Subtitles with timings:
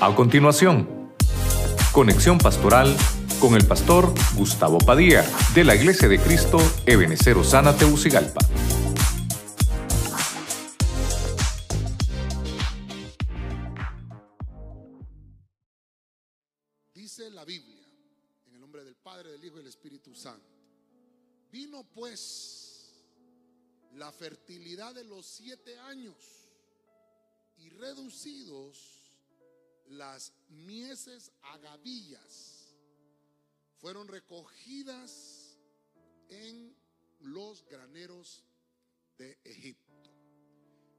[0.00, 1.12] A continuación,
[1.92, 2.96] conexión pastoral
[3.40, 5.24] con el pastor Gustavo Padilla
[5.56, 8.38] de la Iglesia de Cristo Ebenecer Osana Teucigalpa.
[16.94, 17.84] Dice la Biblia,
[18.46, 20.46] en el nombre del Padre, del Hijo y del Espíritu Santo.
[21.50, 23.02] Vino pues
[23.94, 26.46] la fertilidad de los siete años
[27.56, 28.97] y reducidos
[29.90, 32.74] las mieses agavillas
[33.76, 35.58] fueron recogidas
[36.28, 36.76] en
[37.20, 38.44] los graneros
[39.16, 39.92] de Egipto.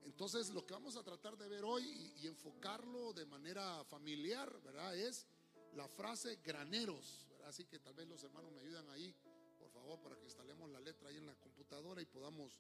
[0.04, 4.62] Entonces lo que vamos a tratar de ver hoy y, y enfocarlo de manera familiar,
[4.62, 4.96] ¿verdad?
[4.98, 5.28] Es
[5.74, 7.50] la frase graneros, ¿verdad?
[7.50, 9.14] Así que tal vez los hermanos me ayudan ahí,
[9.58, 12.60] por favor, para que instalemos la letra ahí en la computadora y podamos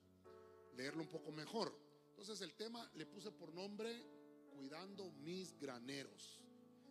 [0.73, 1.75] leerlo un poco mejor.
[2.09, 4.18] Entonces el tema le puse por nombre
[4.59, 6.37] Cuidando mis graneros.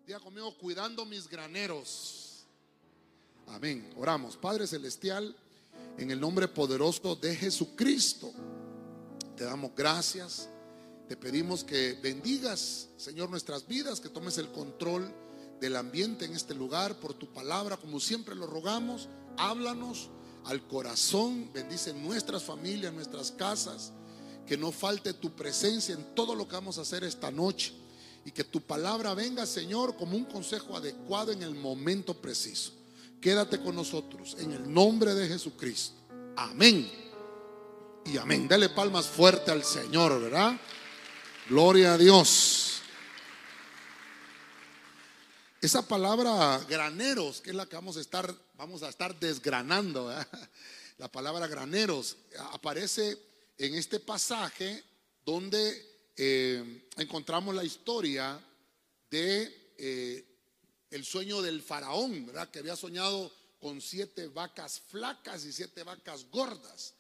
[0.07, 2.47] Diga conmigo, cuidando mis graneros.
[3.47, 3.93] Amén.
[3.99, 5.37] Oramos, Padre Celestial,
[5.99, 8.33] en el nombre poderoso de Jesucristo.
[9.37, 10.49] Te damos gracias.
[11.09, 15.13] Te pedimos que bendigas, Señor, nuestras vidas, que tomes el control
[15.61, 19.11] del ambiente en este lugar por tu palabra, como siempre lo rogamos.
[19.37, 20.09] Háblanos
[20.47, 23.93] al corazón, bendice nuestras familias, nuestras casas,
[24.49, 27.75] que no falte tu presencia en todo lo que vamos a hacer esta noche
[28.25, 32.73] y que tu palabra venga, Señor, como un consejo adecuado en el momento preciso.
[33.21, 35.95] Quédate con nosotros en el nombre de Jesucristo.
[36.37, 36.91] Amén.
[38.07, 38.49] Y amén.
[38.49, 40.59] Dale palmas fuerte al Señor, ¿verdad?
[41.49, 42.81] Gloria a Dios.
[45.61, 50.11] Esa palabra graneros, que es la que vamos a estar, vamos a estar desgranando,
[50.99, 52.17] la palabra graneros
[52.53, 53.28] aparece
[53.59, 54.83] en este pasaje
[55.25, 58.41] donde eh, encontramos la historia
[59.11, 60.25] de eh,
[60.91, 62.51] el sueño del faraón, ¿verdad?
[62.51, 66.95] Que había soñado con siete vacas flacas y siete vacas gordas.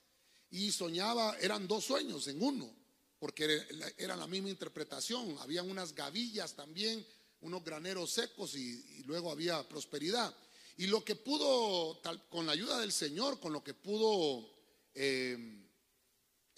[0.50, 2.74] Y soñaba, eran dos sueños en uno,
[3.18, 3.62] porque
[3.96, 5.36] era la misma interpretación.
[5.40, 7.06] Habían unas gavillas también,
[7.40, 10.34] unos graneros secos y, luego había prosperidad.
[10.76, 12.00] Y lo que pudo,
[12.30, 14.48] con la ayuda del Señor, con lo que pudo
[14.94, 15.67] eh,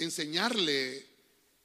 [0.05, 1.07] enseñarle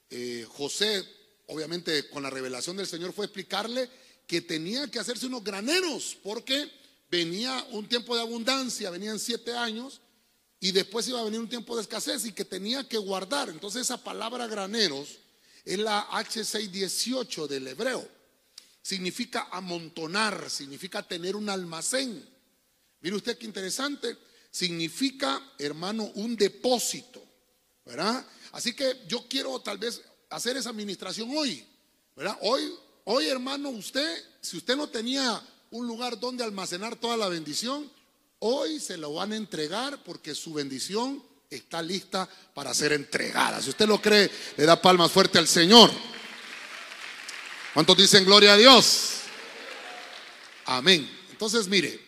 [0.09, 1.03] eh, José,
[1.47, 3.89] obviamente con la revelación del Señor, fue explicarle
[4.27, 6.71] que tenía que hacerse unos graneros, porque
[7.09, 10.01] venía un tiempo de abundancia, venían siete años,
[10.59, 13.49] y después iba a venir un tiempo de escasez y que tenía que guardar.
[13.49, 15.19] Entonces esa palabra graneros
[15.63, 18.07] es la H618 del hebreo.
[18.81, 22.23] Significa amontonar, significa tener un almacén.
[23.01, 24.17] Mire usted qué interesante.
[24.49, 27.24] Significa, hermano, un depósito.
[27.85, 28.25] ¿Verdad?
[28.51, 31.65] Así que yo quiero tal vez hacer esa administración hoy.
[32.15, 32.37] ¿Verdad?
[32.41, 32.73] Hoy,
[33.03, 35.41] hoy, hermano, usted, si usted no tenía
[35.71, 37.89] un lugar donde almacenar toda la bendición,
[38.39, 43.61] hoy se lo van a entregar porque su bendición está lista para ser entregada.
[43.61, 45.91] Si usted lo cree, le da palmas fuerte al Señor.
[47.73, 49.15] ¿Cuántos dicen gloria a Dios?
[50.65, 51.09] Amén.
[51.29, 51.99] Entonces, mire,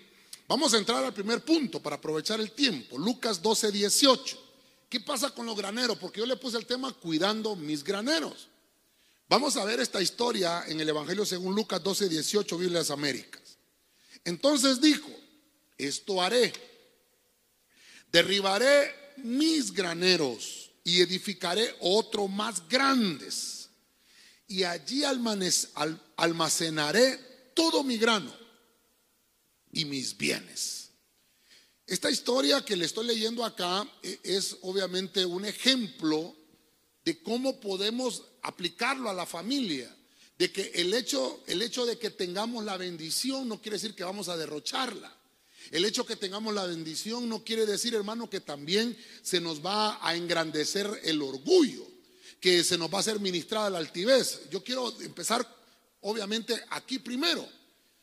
[0.48, 2.98] vamos a entrar al primer punto para aprovechar el tiempo.
[2.98, 4.47] Lucas 12, 18.
[4.90, 5.98] ¿Qué pasa con los graneros?
[5.98, 8.48] Porque yo le puse el tema cuidando mis graneros.
[9.30, 13.58] Vamos a ver esta historia en el Evangelio según Lucas 12, 18, Biblia Américas.
[14.24, 15.10] Entonces dijo,
[15.78, 16.54] esto haré.
[18.12, 23.70] Derribaré mis graneros y edificaré otros más grandes.
[24.48, 25.04] Y allí
[26.16, 28.34] almacenaré todo mi grano
[29.74, 30.87] y mis bienes.
[31.88, 33.90] Esta historia que le estoy leyendo acá
[34.22, 36.36] es obviamente un ejemplo
[37.06, 39.96] de cómo podemos aplicarlo a la familia.
[40.38, 44.04] De que el hecho, el hecho de que tengamos la bendición no quiere decir que
[44.04, 45.16] vamos a derrocharla.
[45.72, 50.06] El hecho que tengamos la bendición no quiere decir, hermano, que también se nos va
[50.06, 51.88] a engrandecer el orgullo,
[52.42, 54.42] que se nos va a ser ministrada la altivez.
[54.52, 55.48] Yo quiero empezar,
[56.02, 57.48] obviamente, aquí primero,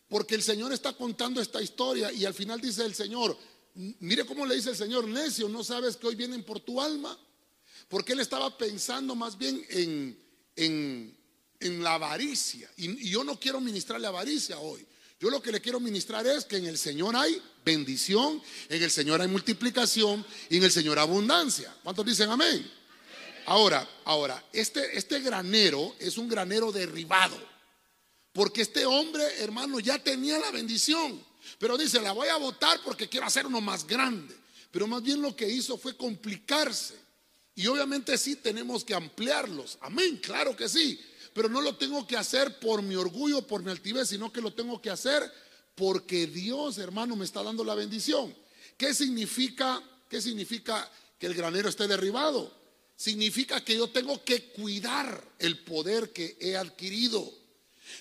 [0.08, 3.36] porque el Señor está contando esta historia y al final dice el Señor,
[3.74, 7.18] mire cómo le dice el Señor, necio, ¿no sabes que hoy vienen por tu alma?
[7.88, 10.18] Porque él estaba pensando más bien en,
[10.56, 11.16] en,
[11.60, 12.70] en la avaricia.
[12.76, 14.86] Y, yo no quiero ministrarle avaricia hoy.
[15.20, 18.90] Yo lo que le quiero ministrar es que en el Señor hay bendición, en el
[18.90, 21.74] Señor hay multiplicación y en el Señor abundancia.
[21.82, 22.70] ¿Cuántos dicen amén?
[23.46, 27.36] Ahora, ahora, este, este granero es un granero derribado.
[28.32, 31.24] Porque este hombre, hermano, ya tenía la bendición.
[31.58, 34.34] Pero dice, la voy a votar porque quiero hacer uno más grande.
[34.70, 36.94] Pero más bien lo que hizo fue complicarse.
[37.54, 39.78] Y obviamente sí tenemos que ampliarlos.
[39.80, 41.00] Amén, claro que sí.
[41.32, 44.52] pero no lo tengo que hacer por mi orgullo, por mi altivez, sino que lo
[44.52, 45.30] tengo que hacer
[45.74, 48.34] porque Dios, hermano, me está dando la bendición.
[48.76, 52.52] ¿Qué significa, qué significa que el granero esté derribado?
[52.96, 57.32] Significa que yo tengo que cuidar el poder que he adquirido.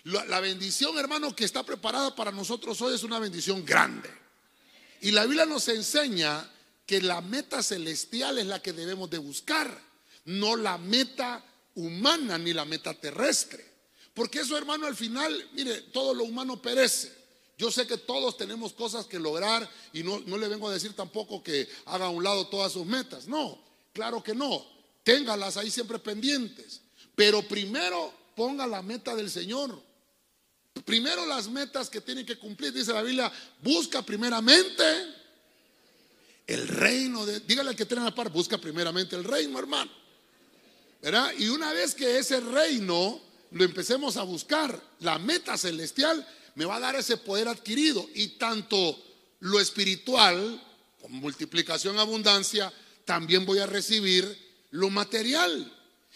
[0.03, 4.09] La, bendición, hermano, que está preparada para nosotros hoy es una bendición grande.
[5.01, 6.49] Y la Biblia nos enseña
[6.85, 9.79] que la meta celestial es la que debemos de buscar,
[10.25, 11.43] no la meta
[11.75, 13.73] humana ni la meta terrestre.
[14.13, 17.11] Porque eso, hermano, al final, mire, todo lo humano perece.
[17.57, 20.95] Yo sé que todos tenemos cosas que lograr y no, no le vengo a decir
[20.95, 23.27] tampoco que haga a un lado todas sus metas.
[23.27, 23.59] No,
[23.93, 24.65] claro que no.
[25.03, 26.81] Téngalas ahí siempre pendientes.
[27.15, 29.81] Pero primero ponga la meta del Señor.
[30.85, 33.31] Primero las metas que tienen que cumplir, dice la Biblia,
[33.62, 34.83] busca primeramente
[36.47, 39.91] el reino de, dígale al que tiene la par, busca primeramente el reino, hermano.
[41.01, 41.33] ¿Verdad?
[41.38, 43.21] Y una vez que ese reino
[43.51, 46.25] lo empecemos a buscar, la meta celestial
[46.56, 48.97] me va a dar ese poder adquirido y tanto
[49.39, 50.62] lo espiritual,
[51.01, 52.71] con multiplicación, abundancia,
[53.06, 54.38] también voy a recibir
[54.71, 55.71] lo material.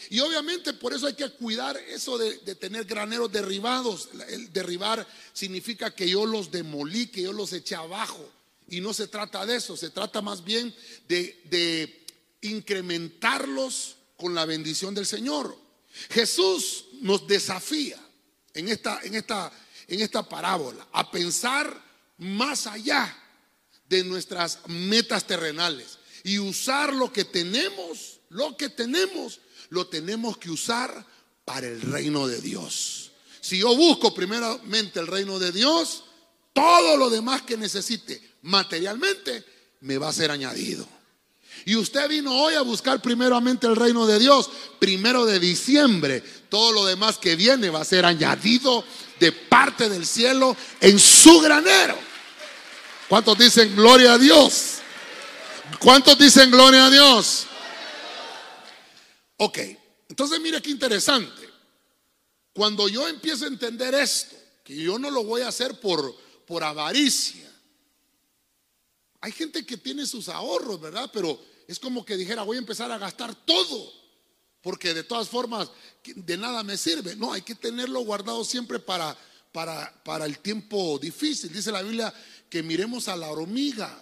[0.09, 4.09] Y obviamente por eso hay que cuidar eso de, tener graneros derribados.
[4.29, 8.29] El derribar significa que yo los demolí, que yo los eché abajo.
[8.69, 10.73] Y no se trata de eso, se trata más bien
[11.07, 12.05] de, de
[12.41, 15.57] incrementarlos con la bendición del Señor.
[16.09, 17.97] Jesús nos desafía
[18.53, 19.51] en esta, en esta,
[19.87, 21.83] en esta parábola a pensar
[22.17, 23.15] más allá
[23.87, 30.49] de nuestras metas terrenales y usar lo que tenemos, lo que tenemos, lo tenemos que
[30.49, 31.05] usar
[31.45, 33.11] para el reino de Dios.
[33.39, 36.03] Si yo busco primeramente el reino de Dios,
[36.53, 39.45] todo lo demás que necesite materialmente
[39.81, 40.87] me va a ser añadido.
[41.65, 44.49] Y usted vino hoy a buscar primeramente el reino de Dios,
[44.79, 46.23] primero de diciembre.
[46.49, 48.83] Todo lo demás que viene va a ser añadido
[49.19, 51.97] de parte del cielo en su granero.
[53.09, 54.75] ¿Cuántos dicen gloria a Dios?
[55.79, 57.47] ¿Cuántos dicen gloria a Dios?
[59.37, 59.59] Ok,
[60.09, 61.47] entonces mire qué interesante.
[62.53, 66.63] Cuando yo empiezo a entender esto, que yo no lo voy a hacer por, por
[66.63, 67.47] avaricia.
[69.21, 71.09] Hay gente que tiene sus ahorros, ¿verdad?
[71.13, 73.93] Pero es como que dijera, voy a empezar a gastar todo,
[74.61, 75.69] porque de todas formas
[76.03, 77.15] de nada me sirve.
[77.15, 79.15] No, hay que tenerlo guardado siempre para,
[79.51, 81.51] para, para el tiempo difícil.
[81.51, 82.13] Dice la Biblia
[82.49, 84.01] que miremos a la hormiga,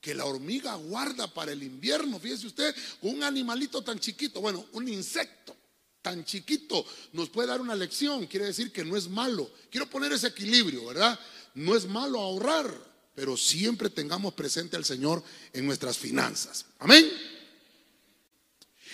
[0.00, 2.18] que la hormiga guarda para el invierno.
[2.18, 5.56] Fíjese usted, un animalito tan chiquito, bueno, un insecto
[6.02, 8.26] tan chiquito nos puede dar una lección.
[8.26, 9.50] Quiere decir que no es malo.
[9.70, 11.18] Quiero poner ese equilibrio, ¿verdad?
[11.54, 12.72] No es malo ahorrar,
[13.14, 16.64] pero siempre tengamos presente al Señor en nuestras finanzas.
[16.78, 17.10] Amén.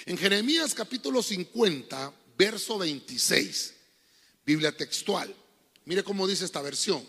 [0.07, 3.75] En Jeremías capítulo 50, verso 26,
[4.45, 5.35] Biblia textual.
[5.85, 7.05] Mire cómo dice esta versión.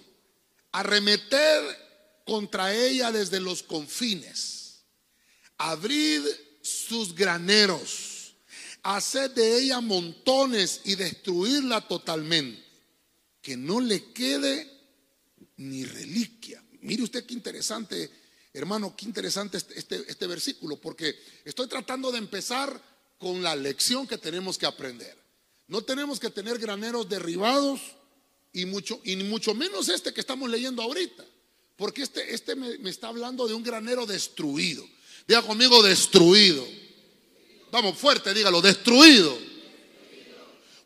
[0.72, 1.87] Arremeter
[2.28, 4.84] contra ella desde los confines.
[5.58, 6.22] Abrid
[6.62, 8.36] sus graneros.
[8.84, 12.64] Haced de ella montones y destruirla totalmente.
[13.42, 14.72] Que no le quede
[15.58, 16.64] ni reliquia.
[16.82, 18.10] Mire usted qué interesante,
[18.54, 22.82] hermano, qué interesante este, este, este versículo, porque estoy tratando de empezar
[23.18, 25.18] con la lección que tenemos que aprender.
[25.68, 27.81] No tenemos que tener graneros derribados
[28.54, 31.26] y mucho, y mucho menos este que estamos leyendo ahorita.
[31.78, 34.86] Porque este, este me, está hablando de un granero destruido.
[35.28, 36.68] Diga conmigo, destruido.
[37.72, 39.38] Vamos, fuerte, dígalo, destruido.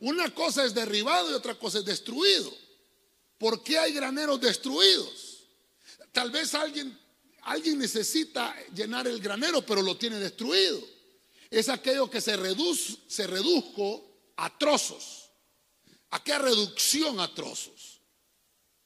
[0.02, 2.54] Una cosa es derribado y otra cosa es destruido.
[3.38, 5.46] ¿Por qué hay graneros destruidos?
[6.12, 7.00] Tal vez alguien,
[7.44, 10.82] alguien necesita llenar el granero, pero lo tiene destruido.
[11.50, 15.30] Es aquello que se, reduce, se redujo a trozos.
[16.10, 17.81] ¿A qué reducción a trozos?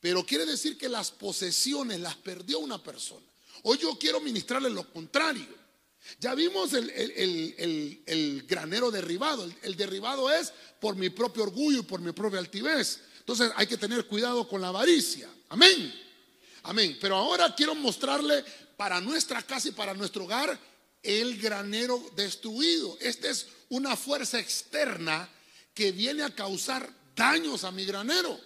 [0.05, 3.25] Pero quiere decir que las posesiones las perdió una persona.
[3.63, 5.47] Hoy yo quiero ministrarle lo contrario.
[6.19, 9.51] Ya vimos el, el, granero derribado.
[9.63, 12.99] El, derribado es por mi propio orgullo y por mi propia altivez.
[13.17, 15.27] Entonces hay que tener cuidado con la avaricia.
[15.49, 15.91] Amén.
[16.61, 16.99] Amén.
[17.01, 18.45] Pero ahora quiero mostrarle
[18.77, 20.55] para nuestra casa y para nuestro hogar
[21.01, 22.95] el granero destruido.
[23.01, 25.27] Esta es una fuerza externa
[25.73, 28.39] que viene a causar daños a mi granero.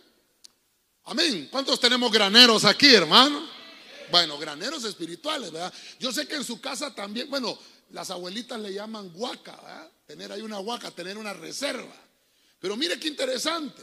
[1.10, 1.48] Amén.
[1.50, 3.44] ¿Cuántos tenemos graneros aquí, hermano?
[4.12, 5.74] Bueno, graneros espirituales, ¿verdad?
[6.00, 7.58] Yo sé que en su casa también, bueno,
[7.90, 9.92] las abuelitas le llaman huaca, ¿verdad?
[10.06, 11.96] Tener ahí una huaca, tener una reserva.
[12.60, 13.82] Pero mire qué interesante.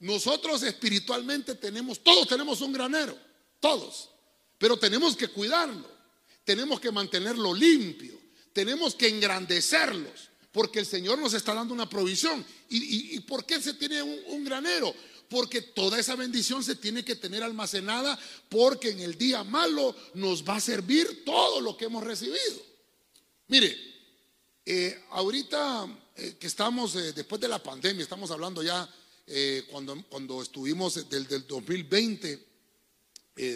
[0.00, 3.16] Nosotros espiritualmente tenemos, todos tenemos un granero,
[3.58, 4.10] todos.
[4.58, 5.88] Pero tenemos que cuidarlo,
[6.44, 8.20] tenemos que mantenerlo limpio,
[8.52, 10.28] tenemos que engrandecerlos.
[10.52, 12.44] Porque el Señor nos está dando una provisión.
[12.68, 14.94] ¿Y, por qué se tiene un, granero?
[15.30, 18.18] Porque toda esa bendición se tiene que tener almacenada
[18.50, 22.60] porque en el día malo nos va a servir todo lo que hemos recibido.
[23.48, 23.74] Mire,
[24.66, 28.88] eh, ahorita eh, que estamos eh, después de la pandemia, estamos hablando ya
[29.70, 32.46] cuando, cuando estuvimos del, del 2020,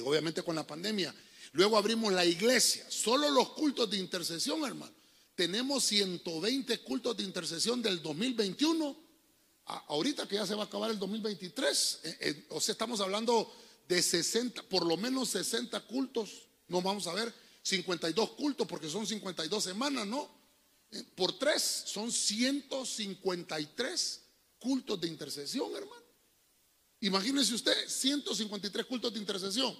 [0.05, 1.13] obviamente con la pandemia,
[1.51, 4.95] luego abrimos la iglesia, solo los cultos de intercesión, hermano
[5.35, 9.04] tenemos 120 cultos de intercesión del 2021.
[9.67, 13.51] Ahorita que ya se va a acabar el 2023, eh, eh, o sea, estamos hablando
[13.89, 16.49] de 60, por lo menos 60 cultos.
[16.69, 20.29] No vamos a ver 52 cultos porque son 52 semanas, ¿no?
[20.91, 24.21] Eh, por tres son 153
[24.59, 26.05] cultos de intercesión, hermano.
[27.01, 29.77] Imagínese usted, 153 cultos de intercesión.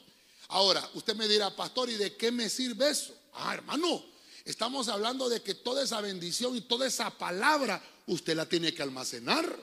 [0.49, 3.15] Ahora, usted me dirá, pastor, ¿y de qué me sirve eso?
[3.33, 4.05] Ah, hermano,
[4.45, 8.83] Estamos hablando de que toda esa bendición y toda esa palabra usted la tiene que
[8.83, 9.59] almacenar.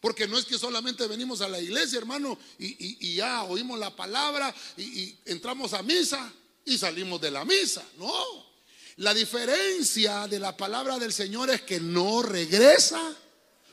[0.00, 4.54] Porque no es que solamente venimos a la iglesia, hermano, y, ya oímos la palabra
[4.76, 6.32] y, entramos a misa
[6.64, 7.84] y salimos de la misa.
[7.98, 8.50] No.
[8.96, 13.14] La diferencia de la palabra del Señor es que no regresa.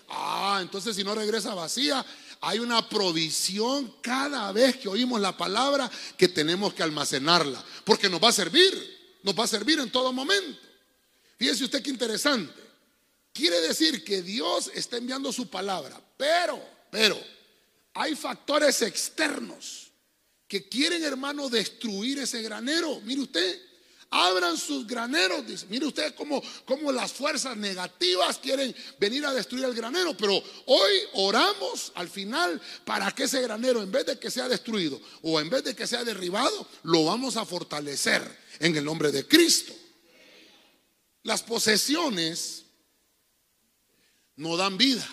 [0.10, 2.06] Ah, entonces si no regresa vacía,
[2.42, 8.24] hay una provisión cada vez que oímos la palabra que tenemos que almacenarla, porque nos
[8.24, 10.60] va a servir nos va a servir en todo momento.
[11.38, 12.54] Fíjese usted qué interesante.
[13.34, 17.18] Quiere decir que Dios está enviando su palabra, pero, pero,
[17.94, 19.92] hay factores externos
[20.48, 23.02] que quieren, hermano, destruir ese granero.
[23.02, 23.62] Mire usted,
[24.10, 25.46] abran sus graneros.
[25.46, 30.16] Dice, mire usted cómo, cómo, las fuerzas negativas quieren venir a destruir el granero.
[30.16, 35.00] Pero hoy oramos al final para que ese granero, en vez de que sea destruido
[35.22, 38.24] o en vez de que sea derribado, lo vamos a fortalecer
[38.60, 39.74] en el nombre de Cristo.
[41.24, 42.64] Las posesiones
[44.38, 45.08] no dan vida,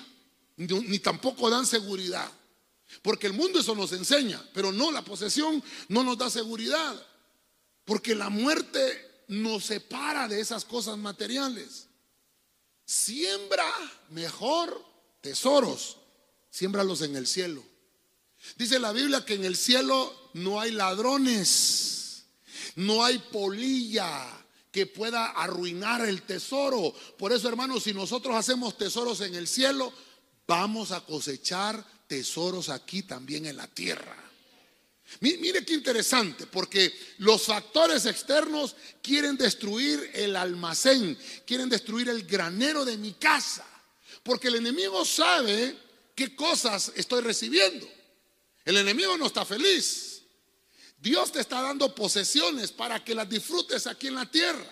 [0.56, 2.30] ni tampoco dan seguridad.
[3.02, 6.94] Porque el mundo eso nos enseña, pero no, la posesión no nos da seguridad.
[7.84, 11.88] Porque la muerte nos separa de esas cosas materiales.
[12.84, 13.66] Siembra
[14.11, 14.84] mejor
[15.20, 15.96] tesoros,
[16.50, 17.64] siémbralos en el cielo.
[18.56, 21.94] Dice la Biblia que en el cielo no hay ladrones
[22.76, 24.26] no hay polilla
[24.70, 26.92] que pueda arruinar el tesoro.
[27.16, 29.92] Por eso, hermanos, si nosotros hacemos tesoros en el cielo,
[30.46, 34.16] vamos a cosechar tesoros aquí también en la tierra.
[35.20, 42.84] Mire qué interesante, porque los factores externos quieren destruir el almacén, quieren destruir el granero
[42.84, 43.64] de mi casa,
[44.22, 45.76] porque el enemigo sabe
[46.14, 47.88] qué cosas estoy recibiendo.
[48.64, 50.22] El enemigo no está feliz.
[50.98, 54.66] Dios te está dando posesiones para que las disfrutes aquí en la tierra.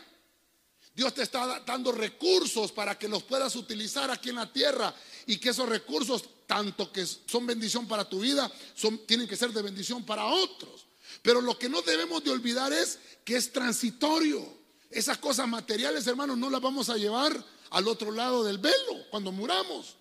[0.95, 4.95] Dios te está dando recursos para que los puedas utilizar aquí en la tierra
[5.27, 9.53] y que esos recursos, tanto que son bendición para tu vida, son, tienen que ser
[9.53, 10.87] de bendición para otros.
[11.23, 14.61] Pero lo que no debemos de olvidar es que es transitorio.
[14.91, 19.33] Esas cosas materiales, hermanos, no las vamos a llevar al otro lado del velo cuando
[19.33, 19.97] muramos.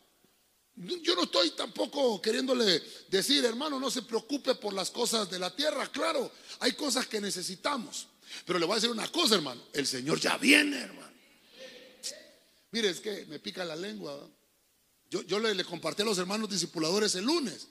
[0.75, 5.55] Yo no estoy tampoco queriéndole decir, hermano, no se preocupe por las cosas de la
[5.55, 5.87] tierra.
[5.91, 8.07] Claro, hay cosas que necesitamos.
[8.45, 9.61] Pero le voy a decir una cosa, hermano.
[9.73, 11.11] El Señor ya viene, hermano.
[12.71, 14.29] Mire, es que me pica la lengua.
[15.09, 17.67] Yo, yo le, compartí a los hermanos discipuladores el lunes.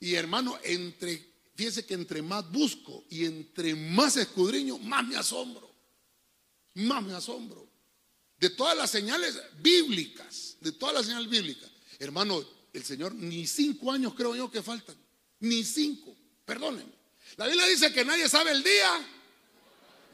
[0.00, 5.72] Y hermano, entre, fíjese que entre más busco y entre más escudriño, más me asombro.
[6.74, 7.68] Más me asombro.
[8.38, 11.70] De todas las señales bíblicas, de todas las señales bíblicas
[12.02, 14.96] Hermano, el Señor, ni cinco años creo yo que faltan.
[15.38, 16.16] Ni cinco.
[16.44, 16.92] Perdónenme.
[17.36, 18.90] La Biblia dice que nadie sabe el día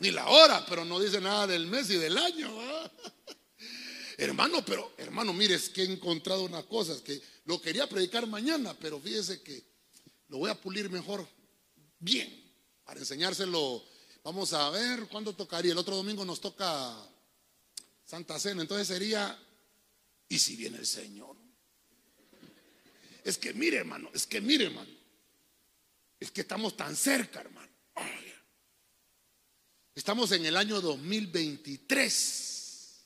[0.00, 2.50] ni la hora, pero no dice nada del mes y del año.
[4.19, 8.75] Hermano, pero hermano, mire, es que he encontrado una cosa, que lo quería predicar mañana,
[8.81, 9.64] pero fíjese que
[10.26, 11.25] lo voy a pulir mejor
[12.00, 12.52] bien
[12.85, 13.85] para enseñárselo.
[14.25, 15.71] Vamos a ver cuándo tocaría.
[15.71, 16.97] El otro domingo nos toca
[18.05, 19.38] Santa Cena, entonces sería,
[20.28, 21.37] ¿y si viene el Señor?
[23.23, 24.90] Es que mire, hermano, es que mire, hermano.
[26.19, 27.67] Es que estamos tan cerca, hermano.
[29.99, 33.00] Estamos en el año 2023.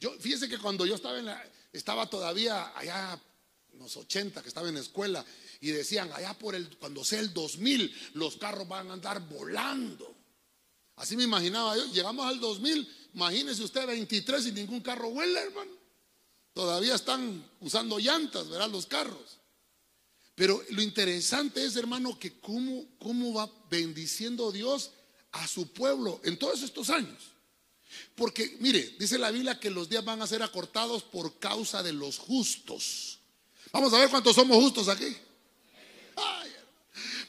[0.00, 3.20] Yo, fíjese que cuando yo estaba en la, estaba todavía allá
[3.70, 5.22] en los 80 que estaba en la escuela
[5.60, 10.16] y decían, allá por el, cuando sea el 2000, los carros van a andar volando.
[10.96, 11.84] Así me imaginaba yo.
[11.92, 15.72] Llegamos al 2000, imagínese usted 23 y ningún carro vuela, hermano.
[16.54, 18.70] Todavía están usando llantas, ¿verdad?
[18.70, 19.38] Los carros.
[20.34, 24.92] Pero lo interesante es, hermano, que cómo, cómo va bendiciendo Dios
[25.32, 27.32] a su pueblo en todos estos años.
[28.14, 31.92] Porque, mire, dice la Biblia que los días van a ser acortados por causa de
[31.92, 33.20] los justos.
[33.72, 35.16] Vamos a ver cuántos somos justos aquí.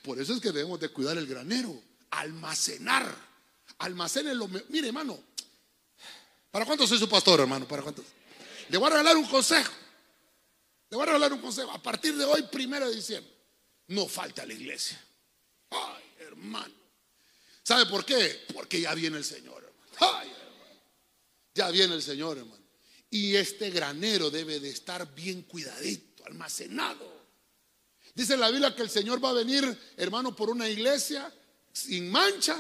[0.04, 3.16] por eso es que debemos de cuidar el granero, almacenar,
[3.78, 4.50] almacenenlo.
[4.70, 5.20] Mire, hermano,
[6.52, 7.68] ¿para cuántos soy su pastor, hermano?
[7.68, 8.06] ¿Para cuántos?
[8.70, 9.72] Le voy a regalar un consejo.
[10.90, 11.72] Le voy a regalar un consejo.
[11.72, 13.32] A partir de hoy, primero de diciembre,
[13.88, 15.02] no falta la iglesia.
[15.70, 16.79] Ay, hermano.
[17.70, 18.48] ¿Sabe por qué?
[18.52, 19.72] Porque ya viene el Señor.
[21.54, 22.64] Ya viene el Señor, hermano.
[23.12, 27.28] Y este granero debe de estar bien cuidadito, almacenado.
[28.16, 31.32] Dice la Biblia que el Señor va a venir, hermano, por una iglesia
[31.72, 32.58] sin mancha.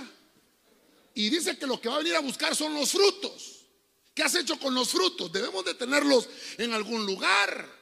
[1.15, 3.65] Y dice que lo que va a venir a buscar son los frutos.
[4.13, 5.31] ¿Qué has hecho con los frutos?
[5.31, 7.79] Debemos de tenerlos en algún lugar.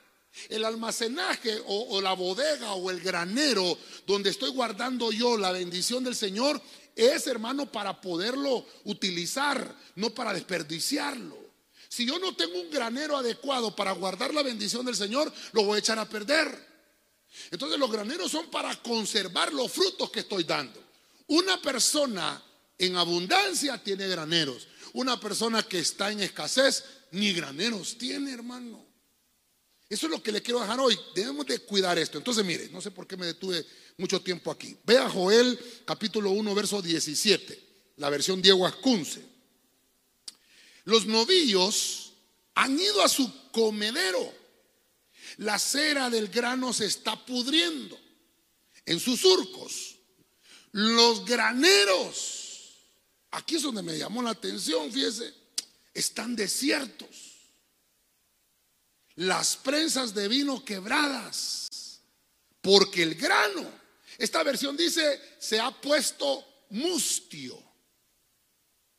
[0.48, 6.16] El almacenaje o, la bodega o el granero donde estoy guardando yo la bendición del
[6.16, 6.62] Señor
[6.98, 11.38] es, hermano, para poderlo utilizar, no para desperdiciarlo.
[11.88, 15.78] Si yo no tengo un granero adecuado para guardar la bendición del Señor, lo voy
[15.78, 16.68] a echar a perder.
[17.52, 20.84] Entonces los graneros son para conservar los frutos que estoy dando.
[21.28, 22.42] Una persona
[22.78, 24.68] en abundancia tiene graneros.
[24.94, 28.87] Una persona que está en escasez ni graneros tiene, hermano.
[29.90, 31.00] Eso es lo que le quiero dejar hoy.
[31.16, 32.18] Debemos de cuidar esto.
[32.18, 33.66] Entonces, mire, no sé por qué me detuve
[33.98, 34.76] mucho tiempo aquí.
[34.86, 37.60] Vea Joel capítulo 1, verso 17,
[37.98, 39.22] la versión Diego Ascunce.
[40.84, 42.14] Los novillos
[42.56, 44.34] han ido a su comedero.
[45.38, 47.98] La cera del grano se está pudriendo
[48.86, 49.96] en sus surcos.
[50.72, 52.76] Los graneros,
[53.32, 55.34] aquí es donde me llamó la atención, fíjese,
[55.94, 57.37] están desiertos
[59.18, 61.68] las prensas de vino quebradas,
[62.62, 63.68] porque el grano,
[64.18, 67.62] esta versión dice, se ha puesto mustio.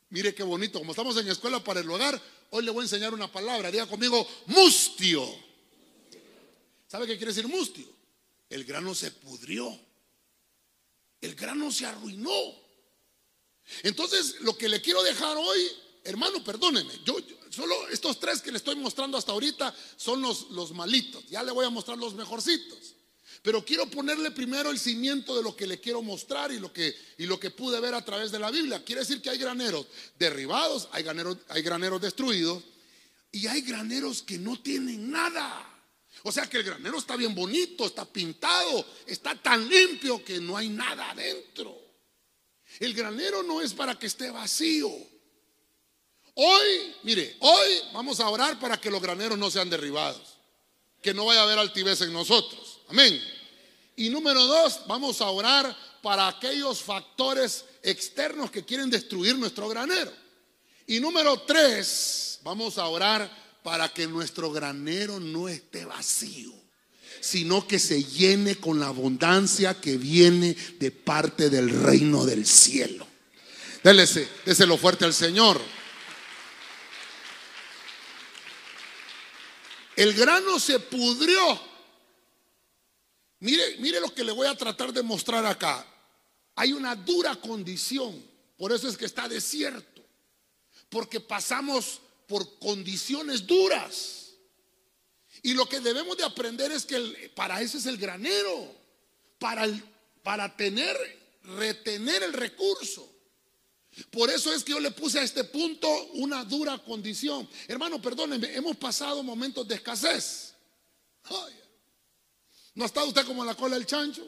[0.09, 3.13] Mire qué bonito, como estamos en escuela para el hogar, hoy le voy a enseñar
[3.13, 5.25] una palabra, diga conmigo, mustio.
[6.87, 7.87] ¿Sabe qué quiere decir mustio?
[8.49, 9.79] El grano se pudrió,
[11.21, 12.55] el grano se arruinó.
[13.83, 15.59] Entonces, lo que le quiero dejar hoy,
[16.03, 17.15] hermano, perdóneme, yo
[17.49, 21.27] Solo estos tres que le estoy mostrando hasta ahorita son los, malitos.
[21.29, 22.95] Ya le voy a mostrar los mejorcitos.
[23.41, 26.95] Pero quiero ponerle primero el cimiento de lo que le quiero mostrar y lo que,
[27.17, 28.83] y lo que pude ver a través de la Biblia.
[28.83, 32.63] Quiere decir que hay graneros derribados, hay graneros, hay graneros destruidos
[33.31, 35.65] y hay graneros que no tienen nada.
[36.23, 40.57] O sea que el granero está bien bonito, está pintado, está tan limpio que no
[40.57, 41.79] hay nada adentro.
[42.79, 44.91] El granero no es para que esté vacío.
[46.41, 50.37] Hoy, mire, hoy vamos a orar para que los graneros no sean derribados,
[51.01, 52.79] que no vaya a haber altivez en nosotros.
[52.87, 53.21] Amén.
[53.97, 60.13] Y número dos, vamos a orar para aquellos factores externos que quieren destruir nuestro granero.
[60.87, 63.29] Y número tres, vamos a orar
[63.61, 66.53] para que nuestro granero no esté vacío,
[67.19, 73.05] sino que se llene con la abundancia que viene de parte del reino del cielo.
[73.83, 75.59] Délese, déselo fuerte al Señor.
[79.99, 81.59] El grano se pudrió.
[83.41, 85.85] Mire, mire lo que le voy a tratar de mostrar acá.
[86.55, 88.23] Hay una dura condición.
[88.57, 90.01] Por eso es que está desierto.
[90.87, 94.35] Porque pasamos por condiciones duras.
[95.43, 98.73] Y lo que debemos de aprender es que para eso es el granero.
[99.37, 99.67] Para,
[100.23, 100.95] para tener,
[101.43, 103.05] retener el recurso.
[104.11, 107.49] Por eso es que yo le puse a este punto una dura condición.
[107.67, 110.53] Hermano, perdónenme, hemos pasado momentos de escasez.
[112.75, 114.25] ¿No ha estado usted como la cola del chancho?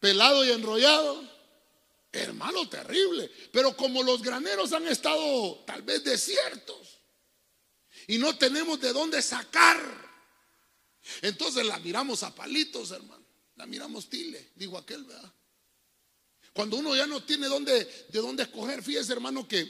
[0.00, 1.34] Pelado y enrollado.
[2.12, 3.30] Hermano, terrible.
[3.52, 7.00] Pero como los graneros han estado tal vez desiertos
[8.06, 9.80] y no tenemos de dónde sacar,
[11.22, 13.24] entonces la miramos a palitos, hermano.
[13.56, 15.32] La miramos tile, digo aquel, ¿verdad?
[16.54, 19.68] Cuando uno ya no tiene dónde, de dónde escoger, fíjese hermano que,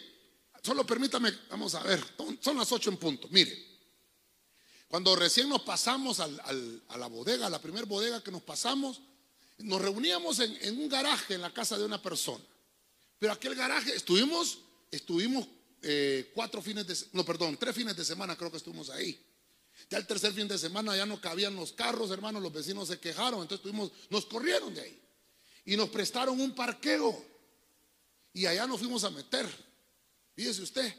[0.63, 2.05] solo permítame, vamos a ver,
[2.41, 3.27] son las ocho en punto.
[3.31, 3.57] Mire,
[4.87, 9.01] cuando recién nos pasamos a la bodega, a la primera bodega que nos pasamos,
[9.59, 12.45] nos reuníamos en, un garaje en la casa de una persona.
[13.19, 14.59] Pero aquel garaje, estuvimos,
[14.91, 15.49] estuvimos
[15.81, 19.19] eh, cuatro fines de, no, perdón, tres fines de semana creo que estuvimos ahí.
[19.89, 23.01] Ya el tercer fin de semana ya no cabían los carros, hermano, los vecinos se
[23.01, 25.04] quejaron, entonces estuvimos, nos corrieron de ahí
[25.65, 27.25] y nos prestaron un parqueo.
[28.33, 29.47] Y allá nos fuimos a meter.
[30.35, 30.95] Fíjese usted,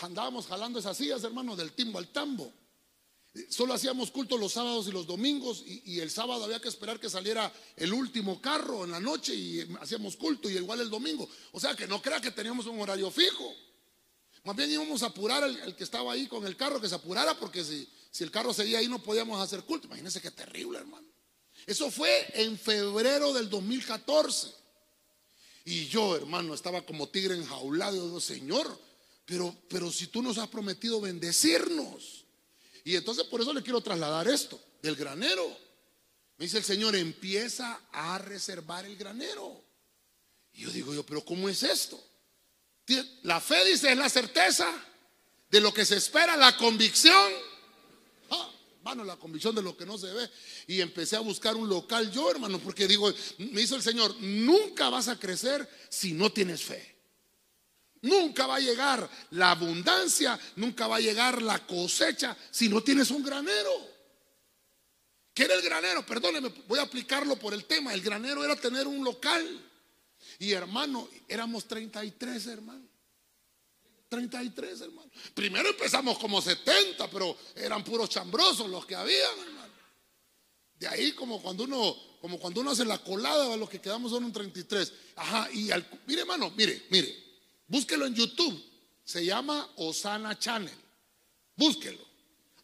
[0.00, 2.52] andábamos jalando esas sillas, hermano, del timbo al tambo.
[3.48, 7.08] Solo hacíamos culto los sábados y los domingos y, el sábado había que esperar que
[7.08, 11.28] saliera el último carro en la noche y hacíamos culto y igual el domingo.
[11.52, 13.54] O sea que no crea que teníamos un horario fijo.
[14.42, 17.38] Más bien íbamos a apurar al, que estaba ahí con el carro, que se apurara,
[17.38, 19.86] porque si, si el carro seguía ahí no podíamos hacer culto.
[19.86, 21.06] Imagínense qué terrible, hermano.
[21.70, 24.52] Eso fue en febrero del 2014.
[25.66, 27.96] Y yo, hermano, estaba como tigre enjaulado.
[27.96, 28.80] Y digo, Señor,
[29.24, 32.24] pero, pero si tú nos has prometido bendecirnos.
[32.82, 35.46] Y entonces por eso le quiero trasladar esto, del granero.
[36.38, 39.62] Me dice el Señor, empieza a reservar el granero.
[40.54, 42.04] Y yo digo yo, pero ¿cómo es esto?
[43.22, 44.68] La fe dice es la certeza
[45.48, 47.32] de lo que se espera, la convicción.
[48.80, 50.30] Ah, mano, la convicción de lo que no se ve.
[50.66, 54.88] Y empecé a buscar un local yo, hermano, porque digo, me hizo el Señor, nunca
[54.88, 56.96] vas a crecer si no tienes fe.
[58.02, 63.10] Nunca va a llegar la abundancia, nunca va a llegar la cosecha si no tienes
[63.10, 63.70] un granero.
[65.34, 66.04] ¿Qué era el granero?
[66.04, 67.92] Perdóneme, voy a aplicarlo por el tema.
[67.92, 69.46] El granero era tener un local.
[70.38, 72.89] Y hermano, éramos 33 hermanos.
[74.10, 75.10] 33 hermanos.
[75.32, 79.72] Primero empezamos como 70, pero eran puros chambrosos los que habían, hermano.
[80.74, 84.24] De ahí como cuando uno, como cuando uno hace la colada, los que quedamos son
[84.24, 84.92] un 33.
[85.16, 87.16] Ajá, y al, mire hermano, mire, mire,
[87.66, 88.62] búsquelo en YouTube.
[89.04, 90.76] Se llama Osana Channel.
[91.56, 92.10] Búsquelo.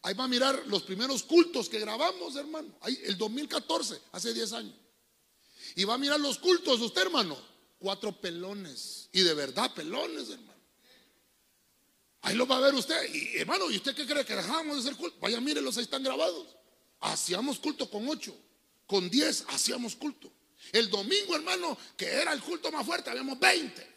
[0.03, 2.77] Ahí va a mirar los primeros cultos que grabamos, hermano.
[2.83, 4.75] Ahí, el 2014, hace 10 años.
[5.75, 9.09] Y va a mirar los cultos usted, hermano cuatro pelones.
[9.13, 10.56] Y de verdad, pelones, hermano.
[12.27, 13.15] Ahí lo va a ver usted.
[13.15, 15.17] Y hermano, ¿y usted qué cree que dejamos de hacer culto?
[15.21, 16.57] Vaya, mírelos, ahí están grabados.
[16.99, 18.37] Hacíamos culto con ocho,
[18.85, 20.33] con diez hacíamos culto.
[20.73, 23.95] El domingo, hermano, que era el culto más fuerte, habíamos 20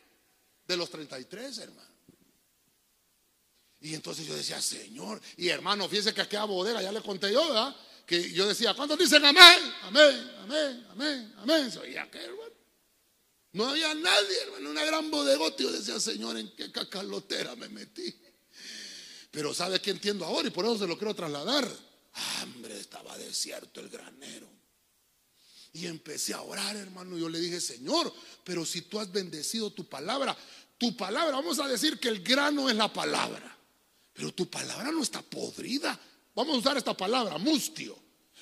[0.67, 1.89] de los 33, hermano.
[3.81, 7.47] Y entonces yo decía, Señor, y hermano, fíjese que aquella bodega, ya le conté yo,
[7.47, 7.75] ¿verdad?
[8.05, 9.73] Que yo decía, ¿cuántos dicen amén?
[9.81, 11.71] Amén, amén, amén, amén.
[11.99, 12.48] Aquel, hermano.
[13.51, 15.63] No había nadie, hermano, una gran bodegota.
[15.63, 18.13] Yo decía, Señor, ¿en qué cacalotera me metí?
[19.31, 20.47] Pero ¿sabe qué entiendo ahora?
[20.47, 21.67] Y por eso se lo quiero trasladar.
[22.41, 24.49] Hambre, estaba desierto el granero.
[25.73, 27.17] Y empecé a orar, hermano.
[27.17, 30.35] Yo le dije, Señor, pero si tú has bendecido tu palabra,
[30.77, 33.55] tu palabra, vamos a decir que el grano es la palabra.
[34.13, 35.99] Pero tu palabra no está podrida.
[36.35, 37.97] Vamos a usar esta palabra, mustio.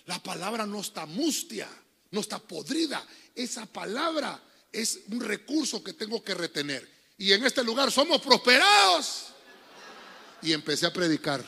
[0.05, 1.69] La palabra no está mustia,
[2.11, 3.05] no está podrida.
[3.35, 6.87] Esa palabra es un recurso que tengo que retener.
[7.17, 9.27] Y en este lugar somos prosperados.
[10.41, 11.43] Y empecé a predicar.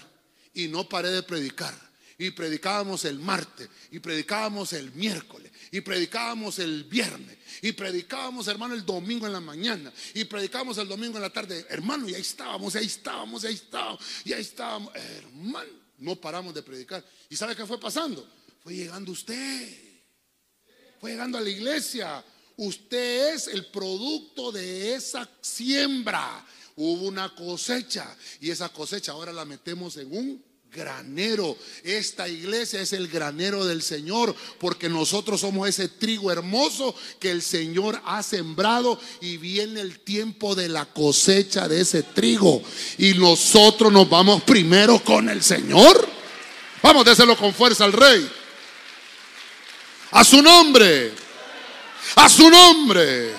[0.53, 1.75] Y no paré de predicar.
[2.17, 3.69] Y predicábamos el martes.
[3.91, 5.51] Y predicábamos el miércoles.
[5.71, 7.37] Y predicábamos el viernes.
[7.61, 9.93] Y predicábamos, hermano, el domingo en la mañana.
[10.15, 11.65] Y predicábamos el domingo en la tarde.
[11.69, 14.01] Hermano, y ahí estábamos, y ahí estábamos, y ahí estábamos.
[14.25, 14.95] Y ahí estábamos.
[14.95, 17.05] Hermano, no paramos de predicar.
[17.29, 18.27] ¿Y sabe qué fue pasando?
[18.63, 19.89] Fue llegando usted.
[20.99, 22.25] Fue llegando a la iglesia
[22.61, 26.45] Usted es el producto de esa siembra.
[26.75, 31.55] Hubo una cosecha y esa cosecha ahora la metemos en un granero.
[31.85, 37.41] Esta iglesia es el granero del Señor porque nosotros somos ese trigo hermoso que el
[37.41, 42.61] Señor ha sembrado y viene el tiempo de la cosecha de ese trigo
[42.97, 46.09] y nosotros nos vamos primero con el Señor.
[46.83, 48.29] Vamos, déselo con fuerza al rey.
[50.11, 51.18] A su nombre.
[52.15, 53.35] A su nombre.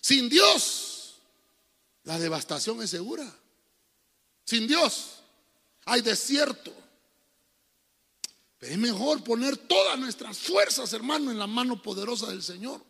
[0.00, 1.14] Sin Dios,
[2.04, 3.30] la devastación es segura.
[4.44, 5.20] Sin Dios,
[5.84, 6.72] hay desierto.
[8.58, 12.82] Pero es mejor poner todas nuestras fuerzas, hermano, en la mano poderosa del Señor.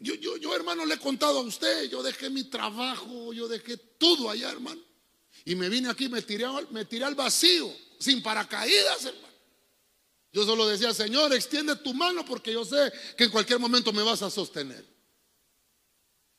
[0.00, 3.76] Yo, yo, yo, hermano, le he contado a usted, yo dejé mi trabajo, yo dejé
[3.76, 4.80] todo allá, hermano.
[5.44, 9.33] Y me vine aquí, me tiré, me tiré al vacío, sin paracaídas, hermano.
[10.34, 14.02] Yo solo decía, Señor, extiende tu mano porque yo sé que en cualquier momento me
[14.02, 14.84] vas a sostener.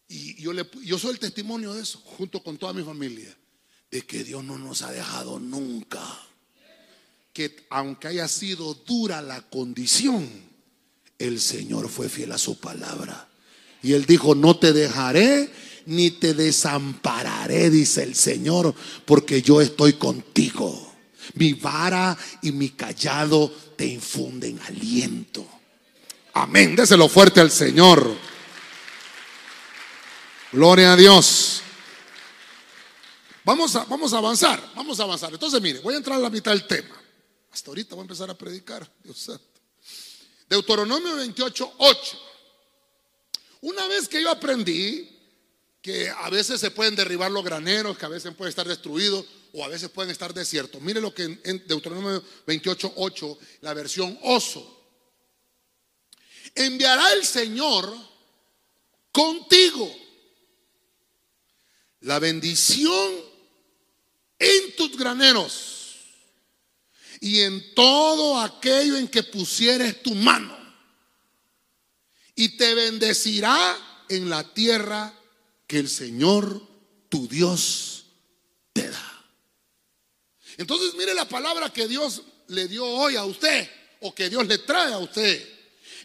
[0.10, 0.52] Y yo,
[0.84, 3.34] yo soy el testimonio de eso, junto con toda mi familia,
[3.90, 6.04] de que Dios no nos ha dejado nunca.
[7.32, 10.30] Que aunque haya sido dura la condición,
[11.18, 13.30] el Señor fue fiel a su palabra.
[13.82, 15.50] Y Él dijo, no te dejaré
[15.86, 20.95] ni te desampararé, dice el Señor, porque yo estoy contigo.
[21.34, 25.46] Mi vara y mi callado te infunden aliento.
[26.34, 26.76] Amén.
[26.76, 28.16] Déselo fuerte al Señor.
[30.52, 31.62] Gloria a Dios.
[33.44, 35.32] Vamos a, vamos a avanzar, vamos a avanzar.
[35.32, 36.96] Entonces, mire, voy a entrar a la mitad del tema.
[37.52, 39.44] Hasta ahorita voy a empezar a predicar, Dios santo.
[40.50, 42.20] Deuteronomio 28, 8.
[43.62, 45.12] Una vez que yo aprendí
[45.82, 49.64] que a veces se pueden derribar los graneros, que a veces pueden estar destruidos o
[49.64, 50.82] a veces pueden estar desiertos.
[50.82, 54.72] Mire lo que en Deuteronomio 28, 8, la versión oso.
[56.54, 57.96] Enviará el Señor
[59.12, 59.90] contigo
[62.02, 63.14] la bendición
[64.38, 65.96] en tus graneros
[67.22, 70.56] y en todo aquello en que pusieres tu mano.
[72.36, 75.18] Y te bendecirá en la tierra
[75.66, 76.62] que el Señor
[77.08, 78.06] tu Dios
[78.74, 79.05] te da.
[80.58, 83.70] Entonces mire la palabra que Dios le dio hoy a usted
[84.02, 85.48] o que Dios le trae a usted.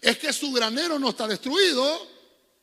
[0.00, 2.08] Es que su granero no está destruido,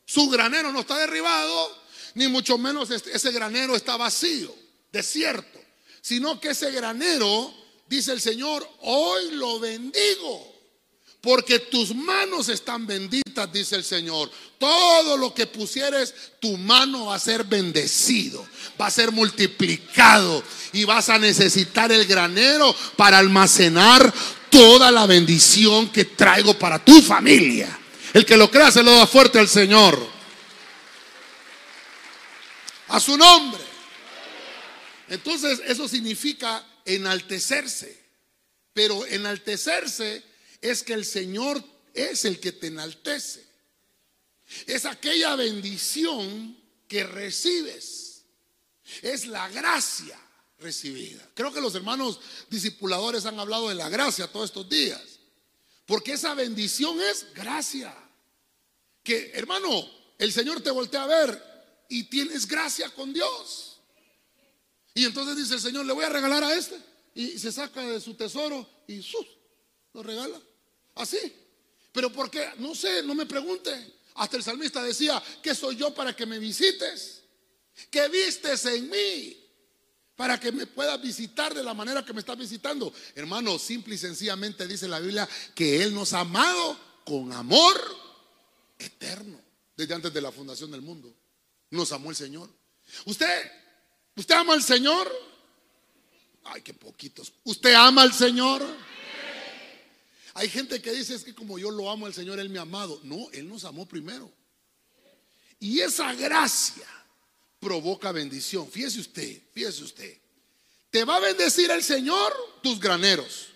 [0.04, 1.78] su granero no está derribado,
[2.14, 4.54] ni mucho menos ese granero está vacío,
[4.90, 5.60] desierto,
[6.00, 7.54] sino que ese granero,
[7.86, 10.57] dice el Señor, hoy lo bendigo.
[11.20, 14.30] Porque tus manos están benditas, dice el Señor.
[14.56, 18.46] Todo lo que pusieres, tu mano va a ser bendecido,
[18.80, 24.12] va a ser multiplicado y vas a necesitar el granero para almacenar
[24.48, 27.76] toda la bendición que traigo para tu familia.
[28.14, 29.98] El que lo crea se lo da fuerte al Señor.
[32.88, 33.60] A su nombre.
[35.08, 38.06] Entonces eso significa enaltecerse.
[38.72, 40.22] Pero enaltecerse
[40.60, 41.62] es que el Señor
[41.94, 43.46] es el que te enaltece.
[44.66, 48.24] Es aquella bendición que recibes.
[49.02, 50.18] Es la gracia
[50.58, 51.28] recibida.
[51.34, 55.02] Creo que los hermanos discipuladores han hablado de la gracia todos estos días.
[55.86, 57.94] Porque esa bendición es gracia.
[59.02, 63.80] Que hermano, el Señor te voltea a ver y tienes gracia con Dios.
[64.94, 66.76] Y entonces dice el Señor, le voy a regalar a este.
[67.14, 69.26] Y se saca de su tesoro y sus,
[69.92, 70.40] lo regala.
[70.98, 71.32] Así.
[71.92, 72.50] Pero ¿por qué?
[72.58, 73.94] No sé, no me pregunte.
[74.14, 77.22] Hasta el salmista decía, ¿qué soy yo para que me visites?
[77.90, 79.36] ¿Qué vistes en mí?
[80.16, 82.92] Para que me puedas visitar de la manera que me estás visitando.
[83.14, 87.76] Hermano, simple y sencillamente dice la Biblia que Él nos ha amado con amor
[88.78, 89.40] eterno.
[89.76, 91.14] Desde antes de la fundación del mundo.
[91.70, 92.50] Nos amó el Señor.
[93.04, 93.52] ¿Usted,
[94.16, 95.08] usted ama al Señor?
[96.44, 97.32] Ay, qué poquitos.
[97.44, 98.66] ¿Usted ama al Señor?
[100.38, 102.62] Hay gente que dice es que como yo lo amo al Señor, Él me ha
[102.62, 103.00] amado.
[103.02, 104.30] No, Él nos amó primero.
[105.58, 106.86] Y esa gracia
[107.58, 108.70] provoca bendición.
[108.70, 110.16] Fíjese usted, fíjese usted.
[110.90, 113.48] Te va a bendecir el Señor tus graneros.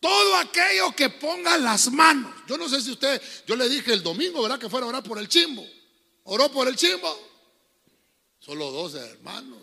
[0.00, 2.34] Todo aquello que ponga las manos.
[2.48, 4.58] Yo no sé si usted, yo le dije el domingo, ¿verdad?
[4.58, 5.66] Que fuera a orar por el chimbo.
[6.24, 7.14] ¿Oró por el chimbo?
[8.38, 9.58] Solo dos hermanos.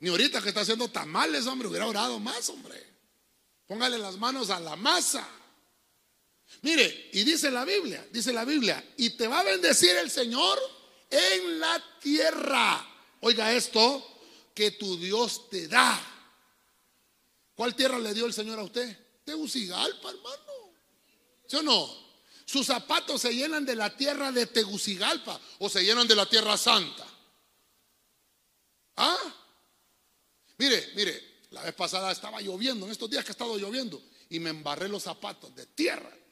[0.00, 2.84] Ni ahorita que está haciendo tamales, hombre, hubiera orado más, hombre.
[3.66, 5.26] Póngale las manos a la masa.
[6.66, 10.58] Mire, y dice la Biblia, dice la Biblia, y te va a bendecir el Señor
[11.08, 12.84] en la tierra.
[13.20, 14.04] Oiga esto,
[14.52, 15.96] que tu Dios te da.
[17.54, 18.98] ¿Cuál tierra le dio el Señor a usted?
[19.24, 20.74] Tegucigalpa, hermano.
[21.46, 21.88] ¿Sí o no?
[22.44, 26.56] Sus zapatos se llenan de la tierra de Tegucigalpa o se llenan de la tierra
[26.56, 27.06] santa.
[28.96, 29.34] ¿Ah?
[30.58, 34.40] Mire, mire, la vez pasada estaba lloviendo, en estos días que ha estado lloviendo, y
[34.40, 36.25] me embarré los zapatos de tierra.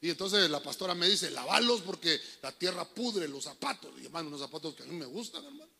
[0.00, 3.92] Y entonces la pastora me dice, lavalos porque la tierra pudre los zapatos.
[4.00, 5.70] Y hermano, unos zapatos que a mí me gustan, hermano.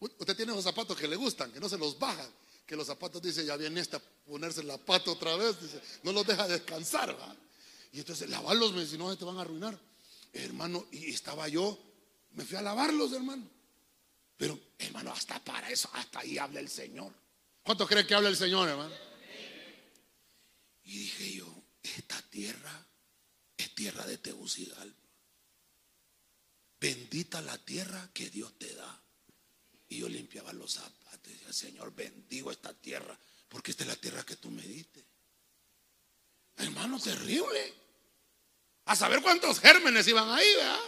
[0.00, 2.28] Usted tiene unos zapatos que le gustan, que no se los bajan.
[2.66, 5.60] Que los zapatos dice, ya viene esta ponerse la pata otra vez.
[5.60, 7.16] Dice, no los deja descansar.
[7.92, 9.78] Y entonces lavalos, me dice, no, te van a arruinar.
[10.32, 11.78] Hermano, y estaba yo,
[12.32, 13.48] me fui a lavarlos, hermano.
[14.36, 17.12] Pero, hermano, hasta para eso, hasta ahí habla el Señor.
[17.62, 18.94] ¿Cuánto cree que habla el Señor, hermano?
[20.84, 22.87] Y dije yo, esta tierra
[23.58, 25.08] es tierra de Tegucigalpa.
[26.80, 29.02] Bendita la tierra que Dios te da.
[29.88, 33.18] Y yo limpiaba los zapatos y decía, Señor, bendigo esta tierra,
[33.48, 35.04] porque esta es la tierra que tú me diste.
[36.56, 37.74] Hermano, terrible.
[38.84, 40.80] A saber cuántos gérmenes iban ahí, ¿verdad?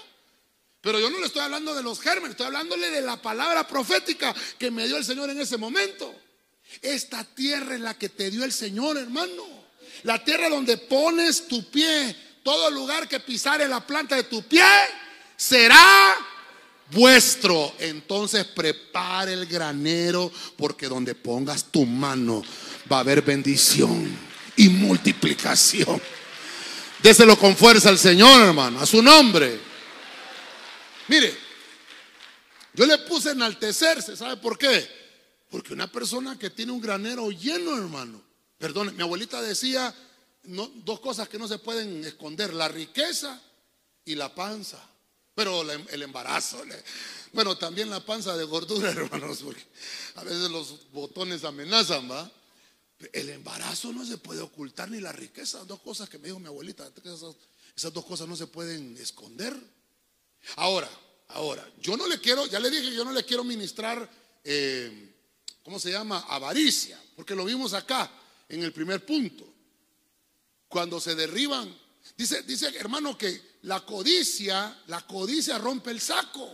[0.80, 4.35] Pero yo no le estoy hablando de los gérmenes, estoy hablándole de la palabra profética
[4.59, 6.14] que me dio el Señor en ese momento.
[6.80, 9.44] Esta tierra es la que te dio el Señor, hermano.
[10.04, 14.64] La tierra donde pones tu pie todo lugar que pisare la planta de tu pie
[15.37, 16.16] será
[16.90, 17.74] vuestro.
[17.79, 22.42] Entonces prepare el granero porque donde pongas tu mano
[22.90, 24.16] va a haber bendición
[24.57, 26.00] y multiplicación.
[27.03, 29.59] Déselo con fuerza al Señor, hermano, a su nombre.
[31.09, 31.35] Mire,
[32.74, 34.88] yo le puse enaltecerse, ¿sabe por qué?
[35.50, 38.22] Porque una persona que tiene un granero lleno, hermano,
[38.59, 39.94] perdón, mi abuelita decía,
[40.42, 43.40] dos cosas que no se pueden esconder, la riqueza
[44.05, 44.85] y la panza.
[45.35, 46.62] Pero el embarazo,
[47.33, 49.64] bueno, también la panza de gordura, hermanos, porque
[50.16, 52.31] a veces los botones amenazan, ¿va?
[53.12, 56.48] El embarazo no se puede ocultar ni la riqueza, dos cosas que me dijo mi
[56.48, 59.57] abuelita, esas, dos cosas no se pueden esconder.
[60.57, 60.90] Ahora,
[61.35, 64.09] Ahora, yo no le quiero, ya le dije yo no le quiero ministrar,
[64.42, 65.14] eh,
[65.62, 66.26] ¿cómo se llama?
[66.29, 68.11] Avaricia, porque lo vimos acá
[68.48, 69.46] en el primer punto.
[70.70, 71.76] Cuando se derriban,
[72.16, 76.48] dice, dice hermano que la codicia, la codicia rompe el saco.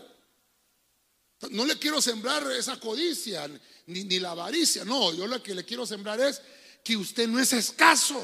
[1.50, 3.46] No le quiero sembrar esa codicia,
[3.88, 6.40] ni, ni la avaricia, no, yo lo que le quiero sembrar es
[6.82, 8.18] que usted no es escaso,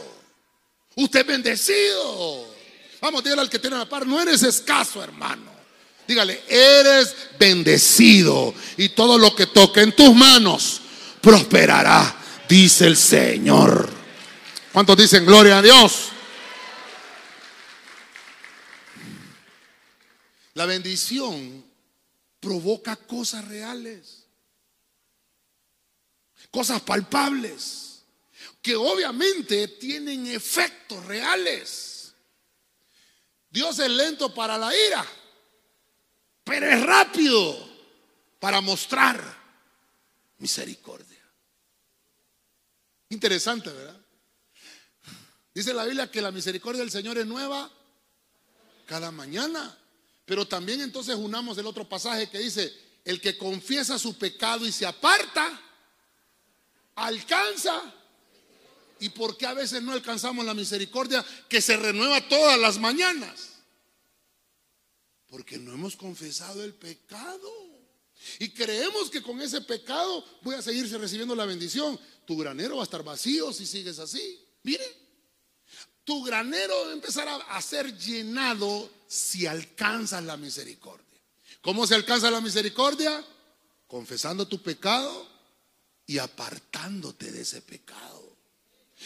[0.97, 2.47] usted es bendecido.
[3.03, 5.53] Vamos, dígale al que tiene la par, no eres escaso, hermano.
[6.09, 10.81] Dígale, eres bendecido y todo lo que toque en tus manos
[11.21, 14.02] prosperará, dice el Señor.
[14.73, 16.09] ¿Cuántos dicen gloria a Dios?
[20.55, 21.65] La bendición
[22.41, 24.27] provoca cosas reales,
[26.51, 28.03] cosas palpables,
[28.61, 32.15] que obviamente tienen efectos reales.
[33.51, 35.07] Dios es lento para la ira
[36.45, 37.71] pero es rápido
[38.41, 39.23] para mostrar
[40.39, 41.23] misericordia.
[43.11, 44.02] Interesante, ¿verdad?
[45.55, 47.71] Dice la Biblia que la misericordia del Señor es nueva
[48.87, 49.79] cada mañana.
[50.25, 52.73] Pero también entonces unamos el otro pasaje que dice,
[53.05, 55.61] el que confiesa su pecado y se aparta,
[56.95, 57.95] alcanza.
[59.01, 63.51] ¿Y por qué a veces no alcanzamos la misericordia que se renueva todas las mañanas?
[65.29, 67.51] Porque no hemos confesado el pecado.
[68.39, 71.99] Y creemos que con ese pecado voy a seguirse recibiendo la bendición.
[72.25, 74.41] Tu granero va a estar vacío si sigues así.
[74.63, 74.85] Mire,
[76.05, 81.21] tu granero a empezar a ser llenado si alcanzas la misericordia.
[81.61, 83.25] ¿Cómo se alcanza la misericordia?
[83.87, 85.29] Confesando tu pecado
[86.07, 88.37] y apartándote de ese pecado.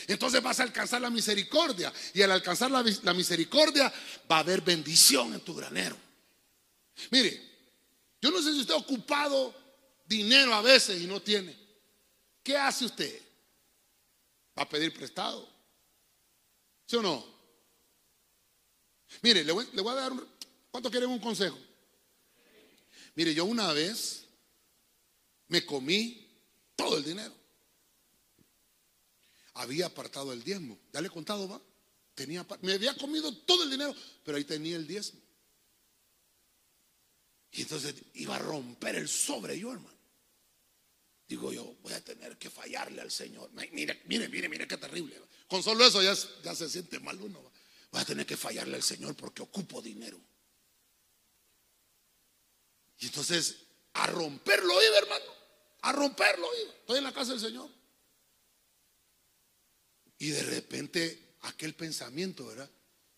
[0.07, 1.93] Entonces vas a alcanzar la misericordia.
[2.15, 3.93] Y al alcanzar la, la misericordia
[4.31, 5.97] va a haber bendición en tu granero.
[7.11, 7.43] Mire,
[8.21, 9.55] yo no sé si usted ha ocupado
[10.07, 11.55] dinero a veces y no tiene.
[12.43, 13.21] ¿Qué hace usted?
[14.59, 15.56] ¿Va a pedir prestado?
[16.87, 17.25] ¿Sí o no?
[19.22, 20.27] Mire, le voy, a dar un...
[20.70, 21.59] ¿Cuánto quieren un consejo?
[23.14, 24.25] Mire, yo una vez
[25.49, 26.29] me comí
[26.77, 27.35] todo el dinero.
[29.55, 30.79] Había apartado el diezmo.
[30.92, 31.61] Ya le he contado, va.
[32.14, 33.94] Tenía, me había comido todo el dinero,
[34.25, 35.20] pero ahí tenía el diezmo.
[37.53, 39.96] Y entonces iba a romper el sobre yo, hermano.
[41.29, 43.51] Digo yo, voy a tener que fallarle al Señor.
[43.73, 45.21] Mire, mire, mire, mire qué terrible.
[45.49, 47.53] Con solo eso ya, ya se siente mal uno.
[47.91, 50.21] Voy a tener que fallarle al Señor porque ocupo dinero.
[52.99, 53.57] Y entonces,
[53.95, 55.25] a romperlo iba, hermano.
[55.83, 56.73] A romperlo iba.
[56.75, 57.71] Estoy en la casa del Señor.
[60.19, 62.71] Y de repente, aquel pensamiento, ¿verdad?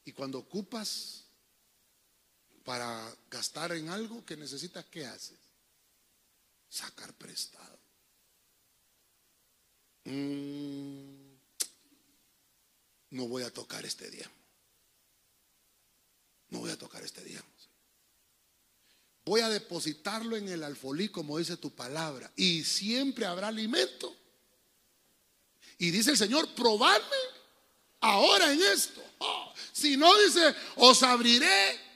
[0.04, 1.24] Y cuando ocupas
[2.64, 5.38] para gastar en algo que necesitas, ¿qué haces?
[6.68, 7.77] Sacar prestado.
[10.10, 11.36] Mm,
[13.10, 14.30] no voy a tocar este día.
[16.50, 17.42] No voy a tocar este día.
[19.24, 24.16] Voy a depositarlo en el alfolí, como dice tu palabra, y siempre habrá alimento.
[25.76, 27.16] Y dice el Señor, probadme
[28.00, 29.02] ahora en esto.
[29.18, 31.88] Oh, si no dice, os abriré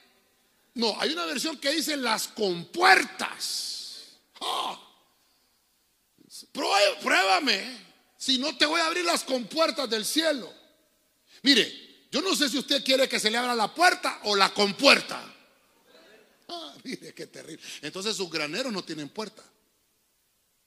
[0.74, 4.18] no, hay una versión que dice las compuertas.
[4.40, 4.78] Oh.
[6.52, 7.91] Pruébame.
[8.22, 10.54] Si no te voy a abrir las compuertas del cielo.
[11.42, 14.54] Mire, yo no sé si usted quiere que se le abra la puerta o la
[14.54, 15.20] compuerta.
[16.46, 17.60] Ah, mire qué terrible.
[17.80, 19.42] Entonces sus graneros no tienen puerta.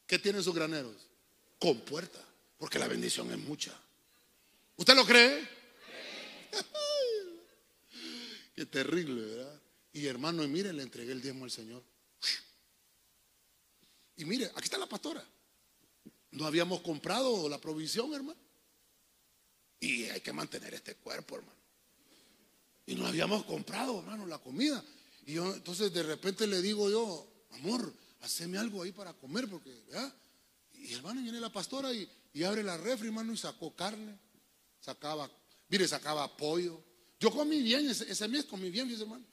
[0.06, 1.08] ¿Qué tienen sus graneros?
[1.58, 2.20] Con puerta.
[2.58, 3.72] Porque la bendición es mucha.
[4.76, 5.48] ¿Usted lo cree?
[8.54, 9.62] Qué terrible, ¿verdad?
[9.94, 11.82] Y hermano, y mire, le entregué el diezmo al Señor.
[14.18, 15.26] Y mire, aquí está la pastora.
[16.36, 18.40] No habíamos comprado la provisión, hermano.
[19.80, 21.60] Y hay que mantener este cuerpo, hermano.
[22.86, 24.84] Y no habíamos comprado, hermano, la comida.
[25.26, 29.74] Y yo, entonces de repente le digo yo, amor, haceme algo ahí para comer, porque,
[29.88, 30.14] ¿verdad?
[30.74, 32.08] Y hermano, viene la pastora y,
[32.44, 34.18] abre la refri, hermano, y sacó carne.
[34.80, 35.30] Sacaba,
[35.70, 36.84] mire, sacaba pollo.
[37.20, 39.26] Yo comí bien, ese, mes comí bien, dice hermano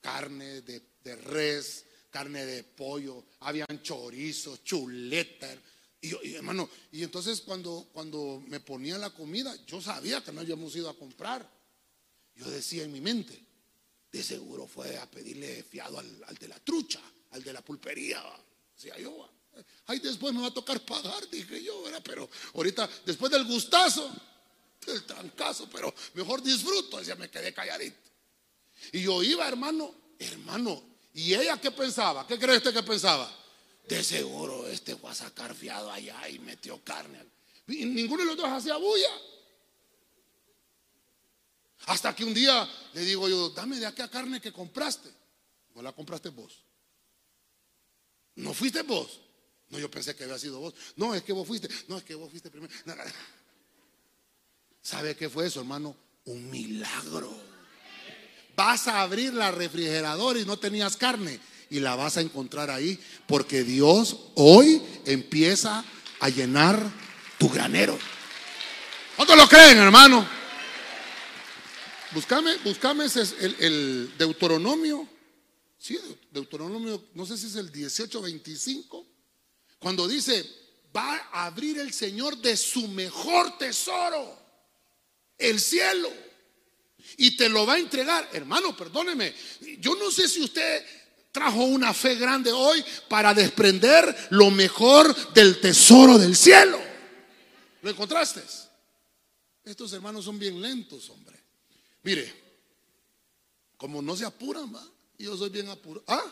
[0.00, 5.56] carne de, res, carne de pollo, habían chorizos, chuletas.
[6.00, 10.74] Y, hermano, y entonces cuando, cuando me ponía la comida, yo sabía que no habíamos
[10.76, 11.48] ido a comprar.
[12.36, 13.44] Yo decía en mi mente,
[14.12, 17.00] de seguro fue a pedirle fiado al, de la trucha,
[17.32, 18.22] al de la pulpería.
[18.76, 19.28] Decía yo,
[19.86, 24.08] ay, después me va a tocar pagar, dije yo, pero ahorita, después del gustazo,
[24.86, 28.08] del trancazo, pero mejor disfruto, ya me quedé calladito.
[28.92, 30.88] Y yo iba, hermano, hermano,
[31.18, 32.24] ¿Y ella qué pensaba?
[32.26, 33.28] ¿Qué cree usted que pensaba?
[33.88, 37.24] De seguro este fue a sacar fiado allá y metió carne.
[37.68, 39.10] Y ninguno de los dos hacía bulla.
[41.86, 45.10] Hasta que un día le digo yo, dame de aquella carne que compraste.
[45.74, 46.64] No la compraste vos.
[48.36, 49.20] No fuiste vos.
[49.70, 50.74] No, yo pensé que había sido vos.
[50.96, 51.68] No, es que vos fuiste.
[51.88, 52.72] No, es que vos fuiste primero.
[54.82, 55.96] ¿Sabe qué fue eso, hermano?
[56.26, 57.34] Un milagro.
[58.54, 61.40] Vas a abrir la refrigeradora y no tenías carne.
[61.70, 62.98] Y la vas a encontrar ahí.
[63.26, 65.84] Porque Dios hoy empieza
[66.20, 66.80] a llenar
[67.38, 67.98] tu granero.
[69.16, 70.26] ¿Cuántos lo creen, hermano?
[72.12, 75.08] Buscame, buscame el, el Deuteronomio.
[75.78, 75.98] Sí,
[76.30, 79.06] Deuteronomio, no sé si es el 1825.
[79.78, 80.44] Cuando dice,
[80.94, 84.36] va a abrir el Señor de su mejor tesoro,
[85.36, 86.10] el cielo,
[87.16, 88.28] y te lo va a entregar.
[88.32, 89.34] Hermano, perdóneme,
[89.78, 90.84] yo no sé si usted
[91.38, 96.80] trajo una fe grande hoy para desprender lo mejor del tesoro del cielo.
[97.80, 98.42] ¿Lo encontraste?
[99.62, 101.38] Estos hermanos son bien lentos, hombre.
[102.02, 102.34] Mire,
[103.76, 104.84] como no se apuran, va,
[105.16, 106.04] yo soy bien apurado.
[106.08, 106.24] ¿Ah?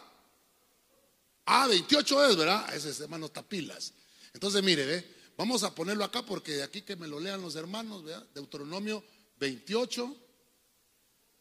[1.45, 2.75] Ah, 28 es, ¿verdad?
[2.75, 3.93] Ese hermano tapilas.
[4.35, 7.55] Entonces, mire, ve, vamos a ponerlo acá porque de aquí que me lo lean los
[7.55, 8.27] hermanos, ¿verdad?
[8.35, 9.05] Deuteronomio
[9.39, 10.17] 28.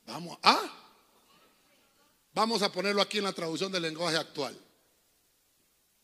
[0.05, 0.84] Vamos, ¿ah?
[2.35, 4.59] Vamos a ponerlo aquí en la traducción del lenguaje actual.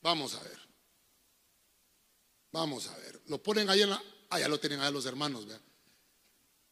[0.01, 0.57] Vamos a ver.
[2.53, 3.21] Vamos a ver.
[3.27, 4.01] Lo ponen ahí en la.
[4.29, 5.61] Ah, ya lo tienen ahí los hermanos, ¿verdad?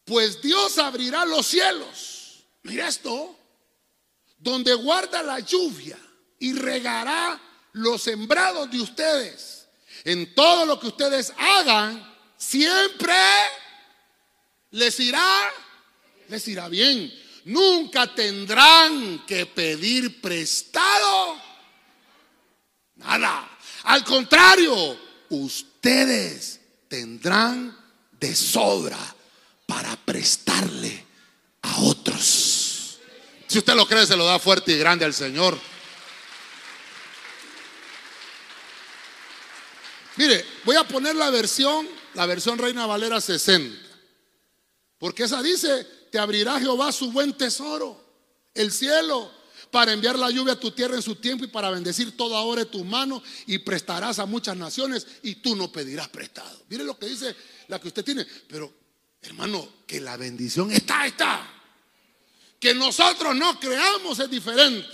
[0.06, 2.42] Pues Dios abrirá los cielos.
[2.62, 3.36] Mira esto.
[4.38, 5.98] Donde guarda la lluvia
[6.38, 7.38] y regará
[7.72, 9.68] los sembrados de ustedes.
[10.04, 13.12] En todo lo que ustedes hagan, siempre
[14.70, 15.52] les irá,
[16.28, 17.12] les irá bien.
[17.44, 21.40] Nunca tendrán que pedir prestado.
[22.96, 23.58] Nada.
[23.84, 24.98] Al contrario,
[25.30, 27.76] ustedes tendrán
[28.18, 28.98] de sobra
[29.66, 31.06] para prestarle
[31.62, 32.98] a otros.
[33.46, 35.58] Si usted lo cree, se lo da fuerte y grande al Señor.
[40.16, 43.88] Mire, voy a poner la versión, la versión Reina Valera 60.
[44.98, 48.02] Porque esa dice, te abrirá Jehová su buen tesoro,
[48.54, 49.30] el cielo,
[49.70, 52.64] para enviar la lluvia a tu tierra en su tiempo y para bendecir toda hora
[52.64, 56.62] de tu mano y prestarás a muchas naciones y tú no pedirás prestado.
[56.68, 57.34] Mire lo que dice
[57.68, 58.26] la que usted tiene.
[58.48, 58.72] Pero,
[59.22, 61.48] hermano, que la bendición está, está.
[62.58, 64.88] Que nosotros no creamos es diferente.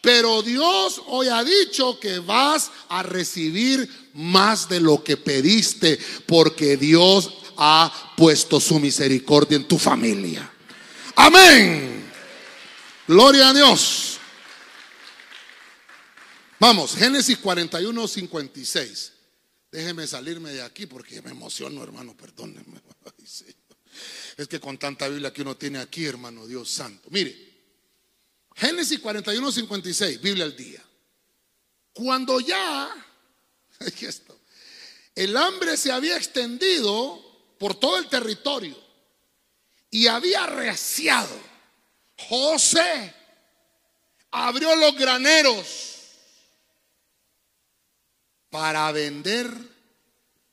[0.00, 6.76] Pero Dios hoy ha dicho que vas a recibir más de lo que pediste porque
[6.76, 10.50] Dios ha puesto su misericordia en tu familia.
[11.16, 12.08] Amén.
[13.06, 14.18] Gloria a Dios.
[16.60, 19.12] Vamos, Génesis 41, 56.
[19.70, 22.80] Déjeme salirme de aquí porque me emociono, hermano, perdónenme.
[24.36, 27.08] Es que con tanta Biblia que uno tiene aquí, hermano, Dios santo.
[27.10, 27.36] Mire,
[28.54, 30.80] Génesis 41, 56, Biblia al día.
[31.92, 32.88] Cuando ya,
[35.16, 37.27] el hambre se había extendido
[37.58, 38.76] por todo el territorio
[39.90, 41.36] y había reciado,
[42.28, 43.14] José
[44.30, 45.94] abrió los graneros
[48.50, 49.50] para vender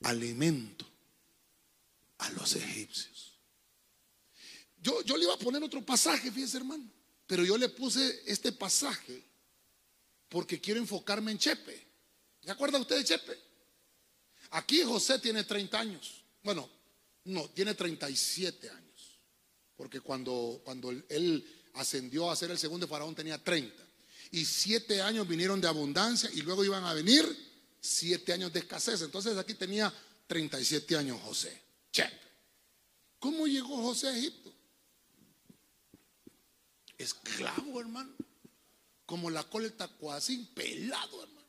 [0.02, 0.86] alimento
[2.18, 3.38] a los egipcios.
[4.78, 6.88] Yo, yo le iba a poner otro pasaje, fíjese hermano.
[7.26, 9.24] Pero yo le puse este pasaje
[10.28, 11.86] porque quiero enfocarme en Chepe.
[12.42, 13.38] ¿Se acuerda usted de Chepe?
[14.50, 16.24] Aquí José tiene 30 años.
[16.42, 16.70] Bueno,
[17.26, 19.20] no, tiene 37 años.
[19.76, 23.74] Porque cuando, cuando él ascendió a ser el segundo faraón tenía 30.
[24.32, 27.24] Y siete años vinieron de abundancia y luego iban a venir
[27.80, 29.02] siete años de escasez.
[29.02, 29.92] Entonces aquí tenía
[30.26, 31.62] 37 años José.
[31.92, 32.26] Chepe.
[33.18, 34.56] ¿Cómo llegó José a Egipto?
[36.98, 38.12] esclavo, hermano.
[39.04, 41.46] Como la cola del tacuacín, pelado, hermano.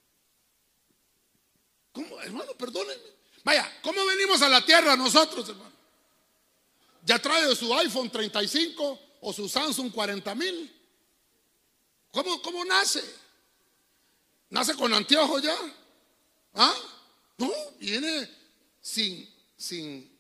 [1.92, 2.52] ¿Cómo, hermano?
[2.58, 3.17] Perdónenme.
[3.48, 5.72] Vaya, ¿cómo venimos a la tierra nosotros, hermano?
[7.06, 10.70] ¿Ya trae su iPhone 35 o su Samsung 40 mil?
[12.12, 13.02] ¿Cómo, ¿Cómo nace?
[14.50, 15.56] ¿Nace con anteojos ya?
[16.56, 16.76] ¿Ah?
[17.38, 18.30] No, viene
[18.82, 20.12] sin, sin,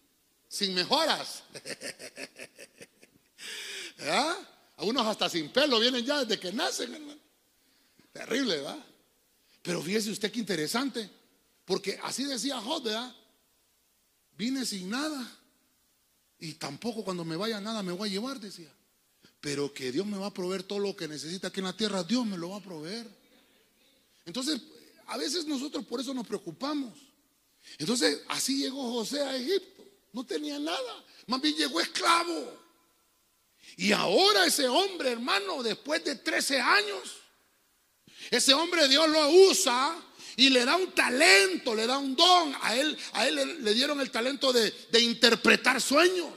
[0.48, 1.44] sin mejoras.
[4.04, 4.38] ¿Ah?
[4.78, 7.20] A unos hasta sin pelo vienen ya desde que nacen, hermano.
[8.14, 8.86] Terrible, ¿verdad?
[9.64, 11.17] Pero fíjese usted qué interesante.
[11.68, 12.88] Porque así decía Job.
[14.38, 15.30] Vine sin nada.
[16.40, 18.72] Y tampoco cuando me vaya nada me voy a llevar, decía.
[19.42, 22.04] pero que Dios me va a proveer todo lo que necesita aquí en la tierra,
[22.04, 23.08] Dios me lo va a proveer.
[24.26, 24.62] Entonces,
[25.08, 26.98] a veces nosotros por eso nos preocupamos.
[27.78, 29.84] Entonces, así llegó José a Egipto.
[30.14, 31.06] No tenía nada.
[31.28, 32.58] Más bien llegó esclavo.
[33.76, 37.18] Y ahora ese hombre, hermano, después de 13 años,
[38.32, 40.07] ese hombre Dios lo usa
[40.38, 42.56] y le da un talento, le da un don.
[42.62, 46.32] A él, a él le, dieron el talento de, de interpretar sueños.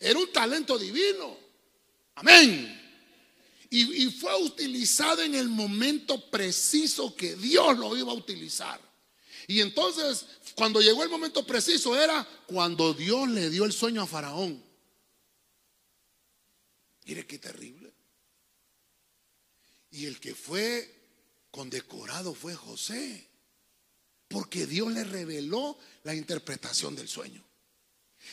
[0.00, 1.38] Era un talento divino.
[2.16, 2.82] Amén.
[3.70, 8.80] Y, fue utilizado en el momento preciso que Dios lo iba a utilizar.
[9.48, 14.06] Y entonces, cuando llegó el momento preciso, era cuando Dios le dio el sueño a
[14.06, 14.62] Faraón.
[17.04, 17.92] Mire qué terrible.
[19.90, 21.03] Y el que fue
[21.54, 23.28] condecorado fue José,
[24.26, 27.44] porque Dios le reveló la interpretación del sueño.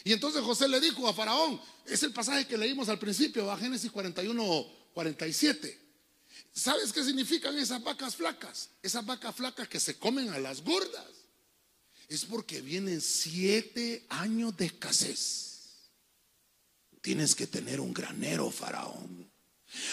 [0.03, 3.57] Y entonces José le dijo a Faraón, es el pasaje que leímos al principio, a
[3.59, 5.79] Génesis 41 47.
[6.51, 8.71] ¿Sabes qué significan esas vacas flacas?
[8.81, 11.05] Esas vacas flacas que se comen a las gordas.
[12.07, 15.91] Es porque vienen siete años de escasez.
[17.01, 19.30] Tienes que tener un granero, faraón.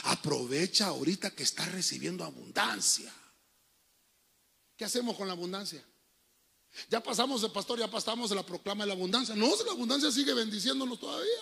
[0.04, 3.12] Aprovecha ahorita que estás recibiendo abundancia.
[4.76, 5.82] ¿Qué hacemos con la abundancia?
[6.88, 9.34] Ya pasamos de pastor, ya pasamos de la proclama de la abundancia.
[9.34, 11.40] No, la abundancia sigue bendiciéndonos todavía.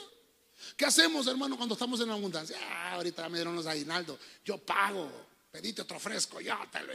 [0.76, 2.56] ¿Qué hacemos, hermano, cuando estamos en abundancia?
[2.60, 5.10] Ah, ahorita me dieron los aguinaldos, yo pago,
[5.50, 6.92] pedite otro fresco, ya te lo,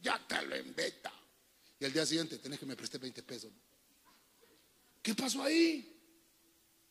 [0.00, 1.12] ya te lo invita.
[1.80, 3.50] Y al día siguiente tenés que me presté 20 pesos.
[5.02, 5.90] ¿Qué pasó ahí?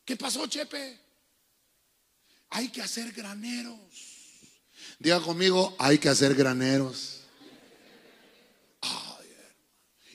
[0.04, 1.03] ¿Qué pasó, Chepe?
[2.54, 3.76] Hay que hacer graneros.
[5.00, 7.14] Diga conmigo, hay que hacer graneros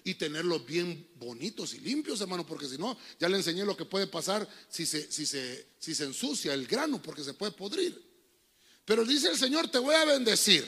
[0.05, 3.83] y tenerlos bien bonitos y limpios, hermano, porque si no, ya le enseñé lo que
[3.83, 8.01] puede pasar si se, si se, si se ensucia el grano, porque se puede podrir.
[8.85, 10.65] Pero dice el Señor, te voy a bendecir.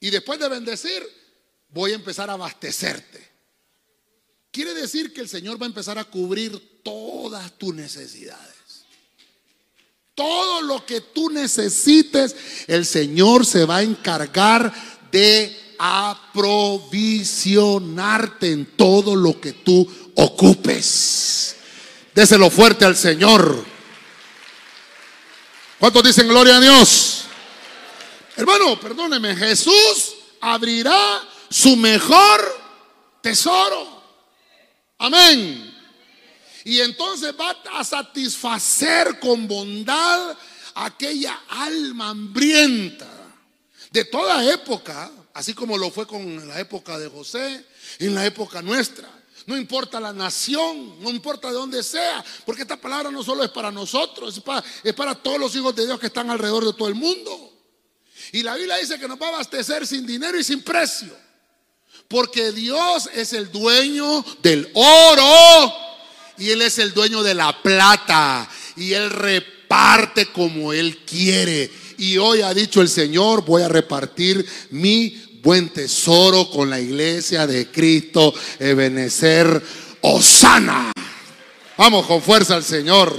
[0.00, 1.02] Y después de bendecir,
[1.68, 3.24] voy a empezar a abastecerte.
[4.50, 8.51] Quiere decir que el Señor va a empezar a cubrir todas tus necesidades.
[10.14, 12.36] Todo lo que tú necesites,
[12.66, 14.70] el Señor se va a encargar
[15.10, 21.56] de aprovisionarte en todo lo que tú ocupes.
[22.14, 23.64] Déselo fuerte al Señor.
[25.78, 27.24] ¿Cuántos dicen gloria a Dios?
[28.36, 32.60] Hermano, perdóneme, Jesús abrirá su mejor
[33.20, 34.02] tesoro.
[34.98, 35.71] Amén.
[36.64, 40.36] Y entonces va a satisfacer con bondad
[40.74, 43.08] aquella alma hambrienta
[43.90, 47.64] de toda época así como lo fue con la época de José,
[47.98, 49.08] en la época nuestra.
[49.46, 53.50] No importa la nación, no importa de dónde sea, porque esta palabra no solo es
[53.50, 56.72] para nosotros, es para, es para todos los hijos de Dios que están alrededor de
[56.74, 57.50] todo el mundo.
[58.30, 61.12] Y la Biblia dice que nos va a abastecer sin dinero y sin precio,
[62.06, 65.91] porque Dios es el dueño del oro
[66.38, 71.70] y Él es el dueño de la plata y Él reparte como Él quiere.
[71.98, 77.46] Y hoy ha dicho el Señor, voy a repartir mi buen tesoro con la iglesia
[77.46, 79.62] de Cristo, Ebenecer,
[80.00, 80.92] Osana.
[81.76, 83.14] Vamos con fuerza al Señor.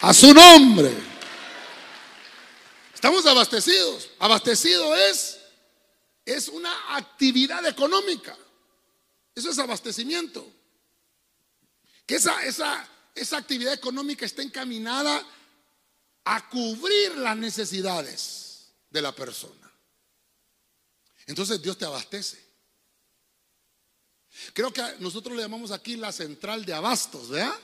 [0.00, 0.92] A su nombre.
[2.94, 4.10] Estamos abastecidos.
[4.18, 5.38] Abastecido es,
[6.24, 8.36] es una actividad económica.
[9.34, 10.57] Eso es abastecimiento.
[12.08, 15.22] Que esa, esa, esa actividad económica está encaminada
[16.24, 19.70] a cubrir las necesidades de la persona.
[21.26, 22.42] Entonces Dios te abastece.
[24.54, 27.54] Creo que nosotros le llamamos aquí la central de abastos, ¿verdad?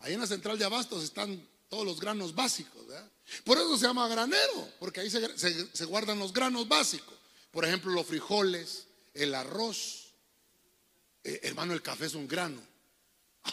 [0.00, 3.10] Ahí en la central de abastos están todos los granos básicos, ¿verdad?
[3.42, 7.14] Por eso se llama granero, porque ahí se, guardan los granos básicos.
[7.50, 10.12] Por ejemplo, los frijoles, el arroz.
[11.24, 12.71] Eh, hermano, el café es un grano.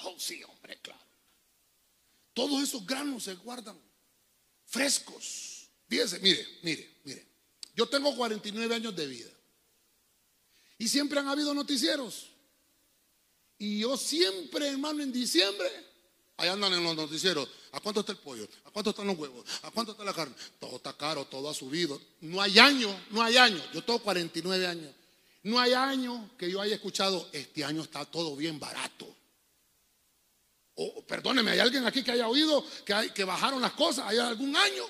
[0.04, 1.00] Oh, sí, hombre, claro.
[2.34, 3.78] Todos esos granos se guardan
[4.66, 5.68] frescos.
[5.88, 7.26] Fíjense, mire, mire, mire.
[7.76, 9.30] Yo tengo 49 años de vida.
[10.78, 12.30] Y siempre han habido noticieros.
[13.58, 15.70] Y yo siempre, hermano, en diciembre,
[16.38, 17.50] ahí andan en los noticieros.
[17.72, 18.48] ¿A cuánto está el pollo?
[18.66, 19.46] ¿A cuánto están los huevos?
[19.64, 20.36] ¿A cuánto está la carne?
[20.60, 22.00] Todo está caro, todo ha subido.
[22.22, 23.62] No hay año, no hay año.
[23.74, 24.94] Yo tengo 49 años.
[25.44, 29.19] No hay año que yo haya escuchado, este año está todo bien barato
[31.08, 34.06] perdóneme, ¿hay alguien aquí que haya oído que, bajaron las cosas?
[34.08, 34.84] ¿Hay algún año?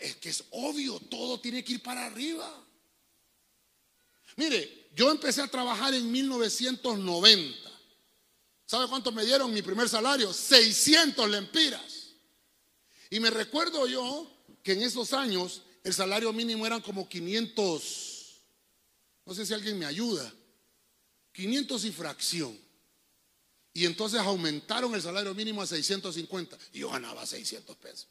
[0.00, 2.66] Es que es obvio, todo tiene que ir para arriba.
[4.36, 7.70] Mire, yo empecé a trabajar en 1990.
[8.64, 10.32] ¿Sabe cuánto me dieron mi primer salario?
[10.32, 12.14] 600 lempiras.
[13.10, 14.30] Y me recuerdo yo
[14.62, 18.42] que en esos años el salario mínimo eran como 500,
[19.26, 20.32] no sé si alguien me ayuda,
[21.32, 22.69] 500 y fracción.
[23.72, 28.08] Y entonces aumentaron el salario mínimo a 650 y yo ganaba 600 pesos.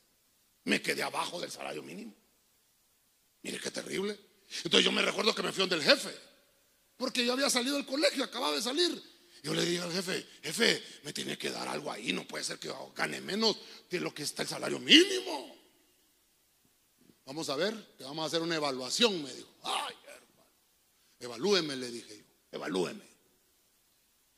[0.63, 2.13] Me quedé abajo del salario mínimo.
[3.41, 4.17] Mire qué terrible.
[4.63, 6.13] Entonces yo me recuerdo que me fui del jefe,
[6.97, 9.01] porque yo había salido del colegio, acababa de salir.
[9.43, 12.59] Yo le dije al jefe, jefe, me tiene que dar algo ahí, no puede ser
[12.59, 13.55] que gane menos
[13.89, 15.55] de lo que está el salario mínimo.
[17.25, 19.47] Vamos a ver, te vamos a hacer una evaluación, me dijo.
[19.63, 20.51] Ay, hermano,
[21.19, 23.08] evalúeme, le dije yo, evalúeme.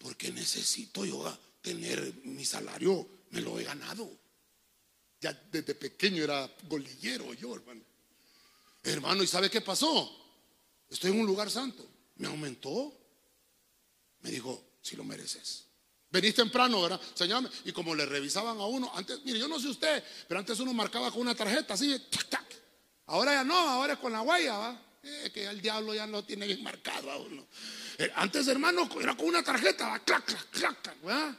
[0.02, 4.10] Porque necesito yo tener mi salario, me lo he ganado.
[5.20, 7.82] Ya desde pequeño era golillero yo, hermano.
[8.84, 10.12] Hermano, ¿y sabe qué pasó?
[10.90, 11.88] Estoy en un lugar santo.
[12.16, 12.98] Me aumentó.
[14.22, 15.66] Me dijo, si lo mereces.
[16.10, 17.00] Venís temprano, ¿verdad?
[17.14, 20.60] Señor, y como le revisaban a uno, antes, mire, yo no sé usted, pero antes
[20.60, 22.46] uno marcaba con una tarjeta así, tac, tac.
[23.06, 24.82] Ahora ya no, ahora es con la huella, ¿va?
[25.04, 27.48] Eh, que el diablo ya lo tiene bien marcado a uno.
[27.98, 31.36] Eh, antes, hermano, era con una tarjeta, clac, clac, clac, ¿verdad?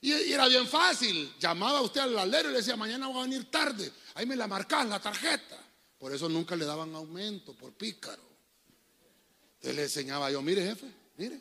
[0.00, 1.34] Y, era bien fácil.
[1.38, 3.92] Llamaba usted al alero y le decía, mañana voy a venir tarde.
[4.14, 5.58] Ahí me la marcas la tarjeta.
[5.98, 8.22] Por eso nunca le daban aumento, por pícaro.
[9.56, 10.86] Entonces le enseñaba yo, mire jefe,
[11.18, 11.40] mire.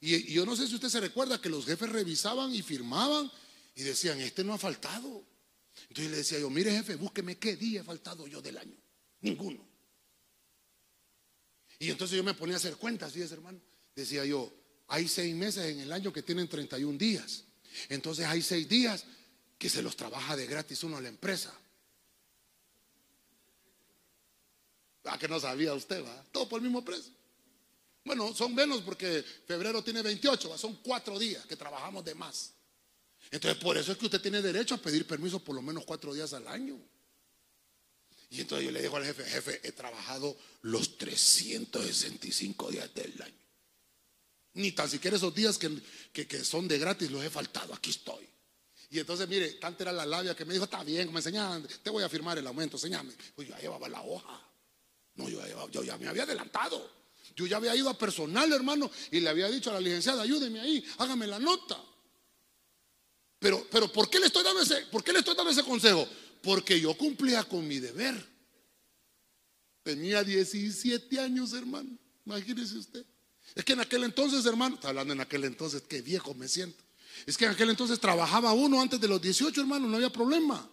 [0.00, 3.30] Y, yo no sé si usted se recuerda que los jefes revisaban y firmaban
[3.76, 5.24] y decían, este no ha faltado.
[5.88, 8.76] Entonces le decía yo, mire jefe, búsqueme qué día he faltado yo del año.
[9.20, 9.67] Ninguno.
[11.78, 13.60] Y entonces yo me ponía a hacer cuentas, ¿sí, hermano?
[13.94, 14.52] Decía yo,
[14.88, 17.44] hay seis meses en el año que tienen 31 días.
[17.88, 19.04] Entonces hay seis días
[19.58, 21.52] que se los trabaja de gratis uno a la empresa.
[25.04, 26.04] Ah, que no sabía usted.
[26.32, 27.12] Todo por el mismo precio.
[28.04, 32.54] Bueno, son menos porque febrero tiene 28, son cuatro días que trabajamos de más.
[33.30, 36.14] Entonces, por eso es que usted tiene derecho a pedir permiso por lo menos cuatro
[36.14, 36.78] días al año.
[38.30, 43.34] Y entonces yo le digo al jefe, jefe, he trabajado los 365 días del año.
[44.54, 45.80] Ni tan siquiera esos días que,
[46.12, 48.28] que, son de gratis los he faltado, aquí estoy.
[48.90, 51.90] Y entonces, mire, tanta era la labia que me dijo, está bien, me enseñaban, te
[51.90, 53.12] voy a firmar el aumento, enséñame.
[53.34, 54.42] Pues yo ya llevaba la hoja.
[55.14, 56.90] No, yo, yo ya me había adelantado.
[57.36, 60.60] Yo ya había ido a personal, hermano, y le había dicho a la licenciada, ayúdeme
[60.60, 61.78] ahí, hágame la nota.
[63.38, 66.08] Pero, pero ¿por qué le estoy dando ese, por qué le estoy dando ese consejo?
[66.42, 68.14] Porque yo cumplía con mi deber.
[69.82, 71.90] Tenía 17 años, hermano.
[72.24, 73.04] Imagínese usted.
[73.54, 76.84] Es que en aquel entonces, hermano, está hablando en aquel entonces, qué viejo me siento.
[77.26, 80.70] Es que en aquel entonces trabajaba uno antes de los 18, hermano, no había problema.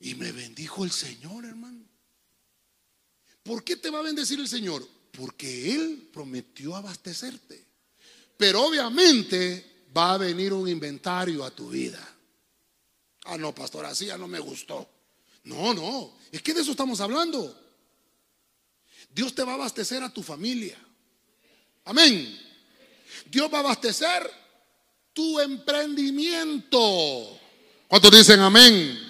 [0.00, 1.84] Y me bendijo el Señor, hermano.
[3.42, 4.86] ¿Por qué te va a bendecir el Señor?
[5.12, 7.66] Porque Él prometió abastecerte.
[8.36, 12.16] Pero obviamente va a venir un inventario a tu vida.
[13.24, 14.88] Ah, no, pastor, así ya no me gustó.
[15.44, 17.58] No, no, es que de eso estamos hablando.
[19.12, 20.78] Dios te va a abastecer a tu familia.
[21.84, 22.38] Amén.
[23.26, 24.30] Dios va a abastecer
[25.12, 27.38] tu emprendimiento.
[27.88, 29.09] ¿Cuántos dicen amén?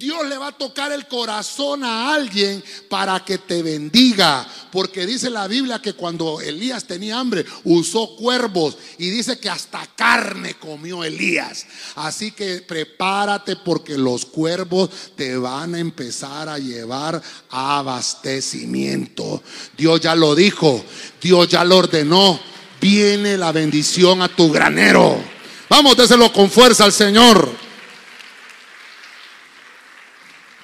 [0.00, 4.48] Dios le va a tocar el corazón a alguien para que te bendiga.
[4.72, 9.86] Porque dice la Biblia que cuando Elías tenía hambre usó cuervos y dice que hasta
[9.94, 11.66] carne comió Elías.
[11.96, 17.20] Así que prepárate porque los cuervos te van a empezar a llevar
[17.50, 19.42] a abastecimiento.
[19.76, 20.82] Dios ya lo dijo,
[21.20, 22.40] Dios ya lo ordenó.
[22.80, 25.22] Viene la bendición a tu granero.
[25.68, 27.69] Vamos, déselo con fuerza al Señor.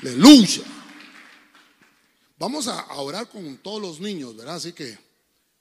[0.02, 0.62] Aleluya.
[2.38, 4.56] Vamos a orar con todos los niños, ¿verdad?
[4.56, 4.98] Así que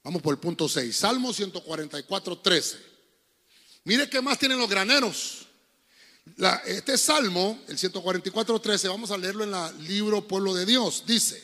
[0.02, 0.94] vamos por el punto 6.
[0.94, 2.78] Salmo 144, 13.
[3.84, 5.46] Mire qué más tienen los graneros.
[6.66, 11.04] este salmo, el 144, 13, vamos a leerlo en el libro Pueblo de Dios.
[11.06, 11.42] Dice,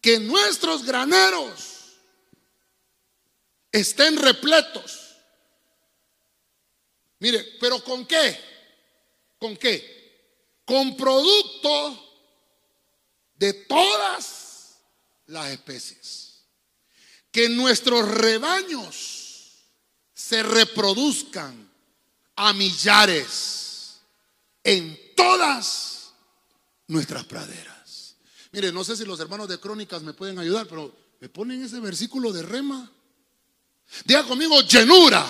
[0.00, 1.96] que nuestros graneros
[3.72, 5.16] estén repletos.
[7.18, 8.38] Mire, pero ¿con qué?
[9.38, 9.95] ¿Con qué?
[10.66, 12.06] Con producto
[13.38, 14.76] de todas
[15.26, 16.42] las especies.
[17.30, 19.62] Que nuestros rebaños
[20.12, 21.70] se reproduzcan
[22.34, 24.00] a millares
[24.64, 26.12] en todas
[26.88, 28.16] nuestras praderas.
[28.52, 31.78] Mire, no sé si los hermanos de Crónicas me pueden ayudar, pero me ponen ese
[31.78, 32.90] versículo de rema.
[34.04, 35.24] Diga conmigo, llenura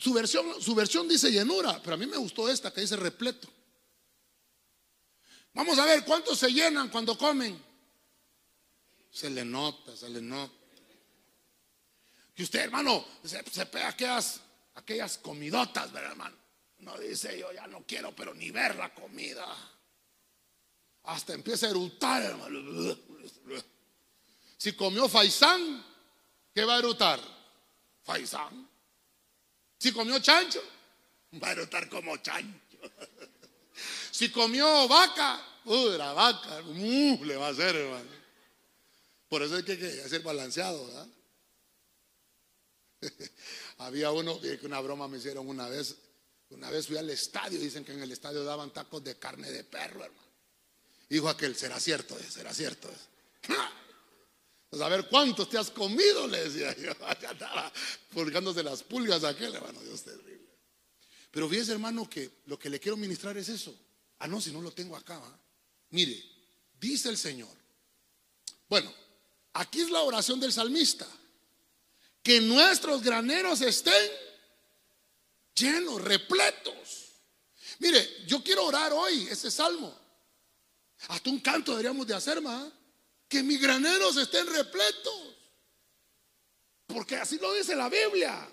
[0.00, 3.46] su versión, su versión dice llenura, pero a mí me gustó esta que dice repleto.
[5.52, 7.62] Vamos a ver cuántos se llenan cuando comen.
[9.10, 10.54] Se le nota, se le nota.
[12.34, 14.40] Y usted, hermano, se, pega aquellas,
[14.76, 16.36] aquellas comidotas, ¿verdad, hermano?
[16.78, 19.46] No dice yo ya no quiero, pero ni ver la comida.
[21.02, 22.96] Hasta empieza a erutar, hermano.
[24.56, 25.84] Si comió faisán,
[26.54, 27.20] ¿qué va a erutar?
[28.02, 28.70] Faisán.
[29.80, 30.62] Si comió chancho,
[31.42, 32.60] va a erutar como chancho.
[34.10, 38.10] Si comió vaca, uh, la vaca, uh, le va a hacer, hermano.
[39.30, 41.08] Por eso hay que, que ser balanceado, ¿verdad?
[43.78, 45.96] Había uno que una broma me hicieron una vez.
[46.50, 49.64] Una vez fui al estadio, dicen que en el estadio daban tacos de carne de
[49.64, 50.28] perro, hermano.
[51.08, 52.90] Dijo aquel, será cierto, será cierto.
[54.70, 56.92] Pues a ver cuántos te has comido, le decía yo.
[58.14, 60.48] Pulgándose las pulgas aquel, hermano, Dios terrible.
[61.32, 63.76] Pero fíjese, hermano, que lo que le quiero ministrar es eso.
[64.20, 65.20] Ah, no, si no lo tengo acá.
[65.90, 66.22] Mire,
[66.80, 67.48] dice el Señor.
[68.68, 68.94] Bueno,
[69.54, 71.06] aquí es la oración del salmista.
[72.22, 74.10] Que nuestros graneros estén
[75.54, 77.08] llenos, repletos.
[77.80, 79.98] Mire, yo quiero orar hoy ese salmo.
[81.08, 82.70] Hasta un canto deberíamos de hacer, más
[83.30, 85.14] Que mis graneros estén repletos.
[86.86, 88.46] Porque así lo dice la Biblia.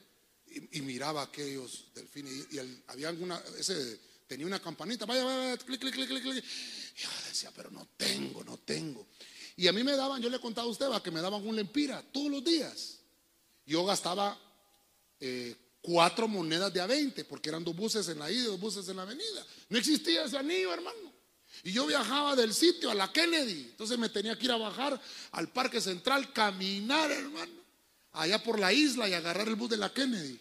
[0.71, 2.47] y, miraba aquellos delfines.
[2.51, 5.05] Y, había alguna, ese tenía una campanita.
[5.05, 6.25] Vaya, vaya, clic, clic, clic, clic.
[6.25, 9.07] Y yo decía, pero no tengo, no tengo.
[9.55, 11.55] Y a mí me daban, yo le he contado a usted, que me daban un
[11.55, 12.99] lempira todos los días.
[13.65, 14.39] Yo gastaba
[15.19, 18.59] eh, cuatro monedas de a 20, porque eran dos buses en la ida y dos
[18.59, 19.45] buses en la avenida.
[19.69, 21.13] No existía ese anillo, hermano.
[21.63, 23.67] Y yo viajaba del sitio a la Kennedy.
[23.69, 24.99] Entonces me tenía que ir a bajar
[25.31, 27.62] al Parque Central, caminar, hermano,
[28.13, 30.39] allá por la isla y agarrar el bus de la Kennedy.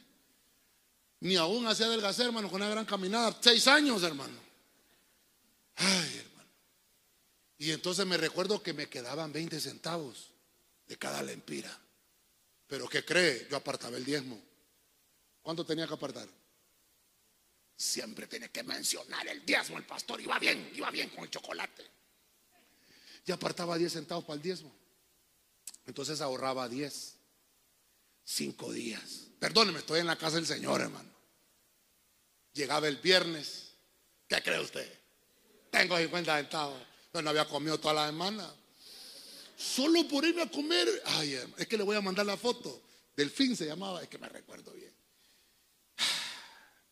[1.21, 3.37] Ni aún hacía adelgazar, hermano, con una gran caminada.
[3.41, 4.39] Seis años, hermano.
[5.77, 6.51] Ay, hermano.
[7.59, 10.31] Y entonces me recuerdo que me quedaban 20 centavos
[10.87, 11.77] de cada lempira.
[12.67, 13.47] Pero ¿qué cree?
[13.51, 14.41] Yo apartaba el diezmo.
[15.43, 16.29] ¿Cuánto tenía que apartar?
[17.77, 19.79] Siempre tiene que mencionar el diezmo.
[19.79, 21.85] El pastor iba bien, iba bien con el chocolate.
[23.27, 24.75] Y apartaba 10 centavos para el diezmo.
[25.87, 27.22] Entonces ahorraba 10.
[28.35, 29.27] Cinco días.
[29.39, 31.11] Perdóneme, estoy en la casa del Señor, hermano.
[32.55, 33.75] Llegaba el viernes.
[34.27, 34.91] ¿Qué cree usted?
[35.71, 36.81] Tengo 50 centavos.
[37.13, 38.51] No, había comido toda la semana.
[39.55, 40.89] Solo por irme a comer.
[41.05, 42.81] Ay, es que le voy a mandar la foto.
[43.15, 44.95] Delfín se llamaba, es que me recuerdo bien.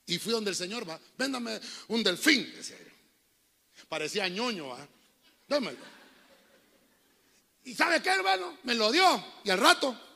[0.04, 3.86] Y fui donde el Señor va, véndame un delfín, decía yo.
[3.88, 4.86] Parecía ñoño, ¿va?
[5.48, 5.78] Démelo.
[7.64, 8.58] ¿Y sabe qué, hermano?
[8.64, 9.24] Me lo dio.
[9.44, 10.09] Y al rato,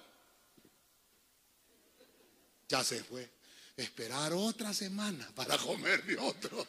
[2.69, 3.31] ya se fue.
[3.77, 6.67] Esperar otra semana para comer de otro.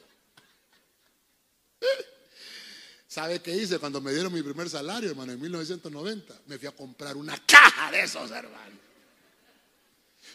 [3.08, 6.42] ¿Sabe qué hice cuando me dieron mi primer salario, hermano, en 1990?
[6.48, 8.78] Me fui a comprar una caja de esos, hermano.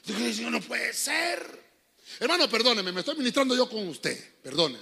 [0.05, 1.71] Yo dije, no puede ser.
[2.19, 4.79] Hermano, perdóneme, me estoy ministrando yo con usted, perdone.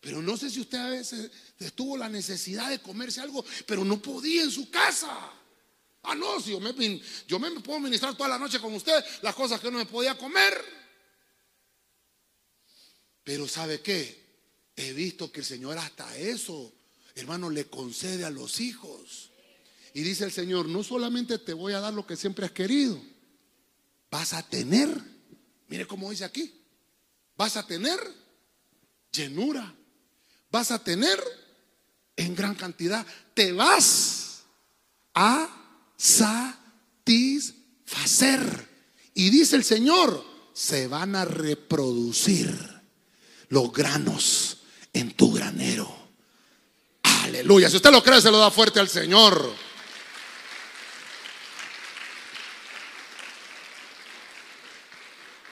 [0.00, 1.30] Pero no sé si usted a veces
[1.74, 5.32] tuvo la necesidad de comerse algo, pero no podía en su casa.
[6.04, 9.70] Ah, no, si yo me, puedo ministrar toda la noche con usted las cosas que
[9.70, 10.54] no me podía comer.
[13.24, 14.22] Pero ¿sabe qué?
[14.76, 16.72] He visto que el Señor hasta eso,
[17.14, 19.30] hermano, le concede a los hijos.
[19.94, 23.00] Y dice el Señor, no solamente te voy a dar lo que siempre has querido,
[24.10, 24.90] vas a tener,
[25.68, 26.52] mire cómo dice aquí,
[27.36, 27.98] vas a tener
[29.10, 29.74] llenura,
[30.50, 31.18] vas a tener
[32.16, 34.42] en gran cantidad, te vas
[35.14, 35.63] a
[35.96, 37.54] satisfacer.
[39.14, 42.56] Y dice el Señor, se van a reproducir
[43.48, 44.58] los granos
[44.92, 46.04] en tu granero.
[47.02, 47.70] Aleluya.
[47.70, 49.50] Si usted lo cree, se lo da fuerte al Señor.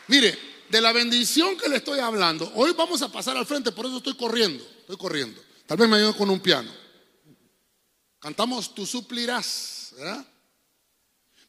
[0.08, 0.38] Mire,
[0.68, 3.98] de la bendición que le estoy hablando, hoy vamos a pasar al frente, por eso
[3.98, 5.40] estoy corriendo, estoy corriendo.
[5.66, 6.70] Tal vez me ayuden con un piano.
[8.18, 10.26] Cantamos, tú suplirás, ¿verdad?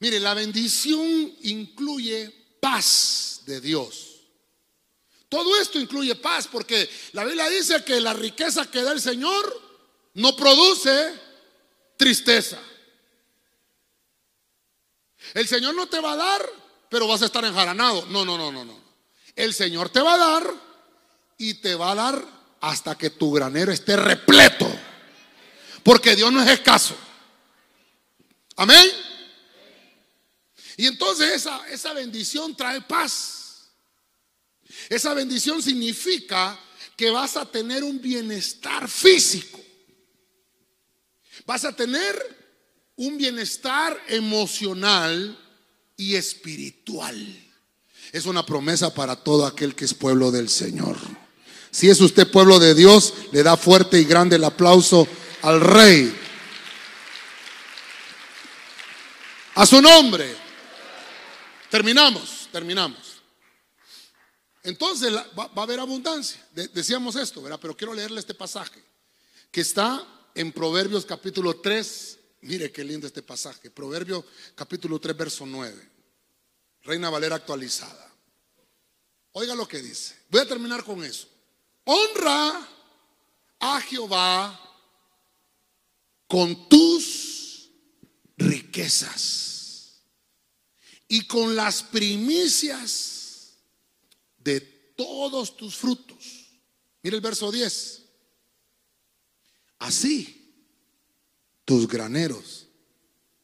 [0.03, 2.29] Mire, la bendición incluye
[2.59, 4.19] paz de Dios.
[5.29, 9.61] Todo esto incluye paz porque la Biblia dice que la riqueza que da el Señor
[10.15, 11.13] no produce
[11.95, 12.59] tristeza.
[15.33, 16.49] El Señor no te va a dar,
[16.89, 18.05] pero vas a estar enjaranado.
[18.07, 18.77] No, no, no, no, no.
[19.37, 20.53] El Señor te va a dar
[21.37, 22.25] y te va a dar
[22.59, 24.69] hasta que tu granero esté repleto.
[25.81, 26.93] Porque Dios no es escaso.
[28.57, 29.12] Amén.
[30.77, 33.71] Y entonces esa, esa bendición trae paz.
[34.89, 36.59] Esa bendición significa
[36.95, 39.59] que vas a tener un bienestar físico.
[41.45, 42.15] Vas a tener
[42.95, 45.37] un bienestar emocional
[45.97, 47.15] y espiritual.
[48.11, 50.97] Es una promesa para todo aquel que es pueblo del Señor.
[51.71, 55.07] Si es usted pueblo de Dios, le da fuerte y grande el aplauso
[55.41, 56.15] al Rey.
[59.55, 60.42] A su nombre.
[61.73, 63.23] Terminamos, terminamos.
[64.61, 66.39] Entonces va, a haber abundancia.
[66.71, 67.57] decíamos esto, ¿verdad?
[67.59, 68.79] Pero quiero leerle este pasaje
[69.49, 70.05] que está
[70.35, 72.19] en Proverbios capítulo 3.
[72.41, 73.71] Mire qué lindo este pasaje.
[73.71, 75.89] Proverbios capítulo 3, verso 9.
[76.83, 78.07] Reina Valera actualizada.
[79.31, 80.15] Oiga lo que dice.
[80.29, 81.27] Voy a terminar con eso.
[81.85, 82.69] Honra
[83.61, 84.59] a Jehová
[86.27, 87.71] con tus
[88.37, 89.52] riquezas
[91.13, 93.53] y con las primicias
[94.39, 94.59] de
[94.97, 96.49] todos tus frutos.
[97.03, 98.01] Mira el verso 10.
[99.77, 100.55] Así
[101.65, 102.65] tus graneros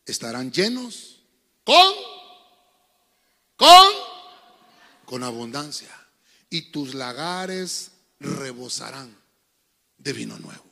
[0.03, 1.21] estarán llenos
[1.63, 1.93] con,
[3.55, 3.87] con,
[5.05, 5.95] con abundancia.
[6.49, 9.15] Y tus lagares rebosarán
[9.95, 10.65] de vino nuevo.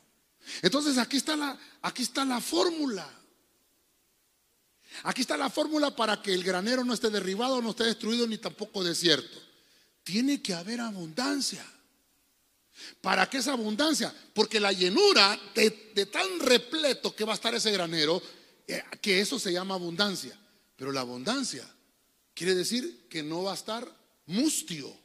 [0.63, 3.07] Entonces aquí está la, aquí está la fórmula.
[5.03, 8.37] Aquí está la fórmula para que el granero no esté derribado, no esté destruido ni
[8.37, 9.39] tampoco desierto.
[10.03, 11.65] Tiene que haber abundancia.
[13.01, 14.13] ¿Para qué esa abundancia?
[14.33, 18.21] Porque la llenura de, tan repleto que va a estar ese granero,
[18.67, 20.37] eh, que eso se llama abundancia.
[20.75, 21.67] Pero la abundancia
[22.33, 23.87] quiere decir que no va a estar
[24.27, 24.95] mustio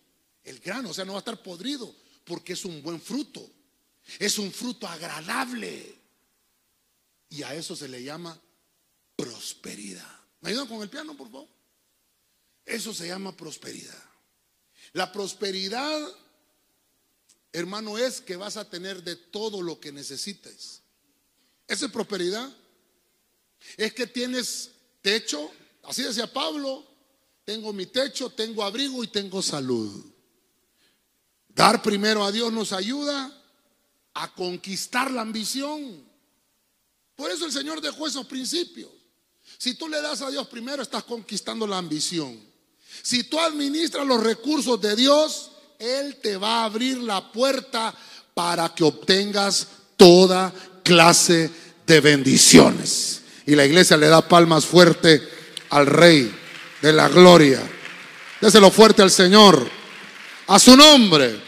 [0.45, 3.49] el grano, o sea, no va a estar podrido, porque es un buen fruto.
[4.19, 5.97] Es un fruto agradable.
[7.31, 8.39] Y a eso se le llama
[9.23, 10.21] prosperidad.
[10.41, 11.49] ¿Me ayudan con el piano, por favor?
[12.67, 14.03] Eso se llama prosperidad.
[14.95, 16.01] La prosperidad,
[17.53, 20.83] hermano, es que vas a tener de todo lo que necesites.
[21.69, 22.53] Esa es prosperidad.
[23.77, 25.53] Es que tienes techo,
[25.85, 26.85] así decía Pablo,
[27.45, 30.05] tengo mi techo, tengo abrigo y tengo salud.
[31.49, 33.41] Dar primero a Dios nos ayuda
[34.15, 36.11] a conquistar la ambición.
[37.15, 39.02] Por eso el Señor dejó esos principios.
[39.63, 42.37] Si tú le das a Dios primero, estás conquistando la ambición.
[43.01, 47.95] Si tú administras los recursos de Dios, Él te va a abrir la puerta
[48.35, 50.53] para que obtengas toda
[50.83, 51.49] clase
[51.87, 53.23] de bendiciones.
[53.47, 55.23] Y la iglesia le da palmas fuerte
[55.71, 56.35] al Rey
[56.81, 57.63] de la Gloria.
[58.41, 59.65] Déselo fuerte al Señor.
[60.49, 61.41] A su nombre.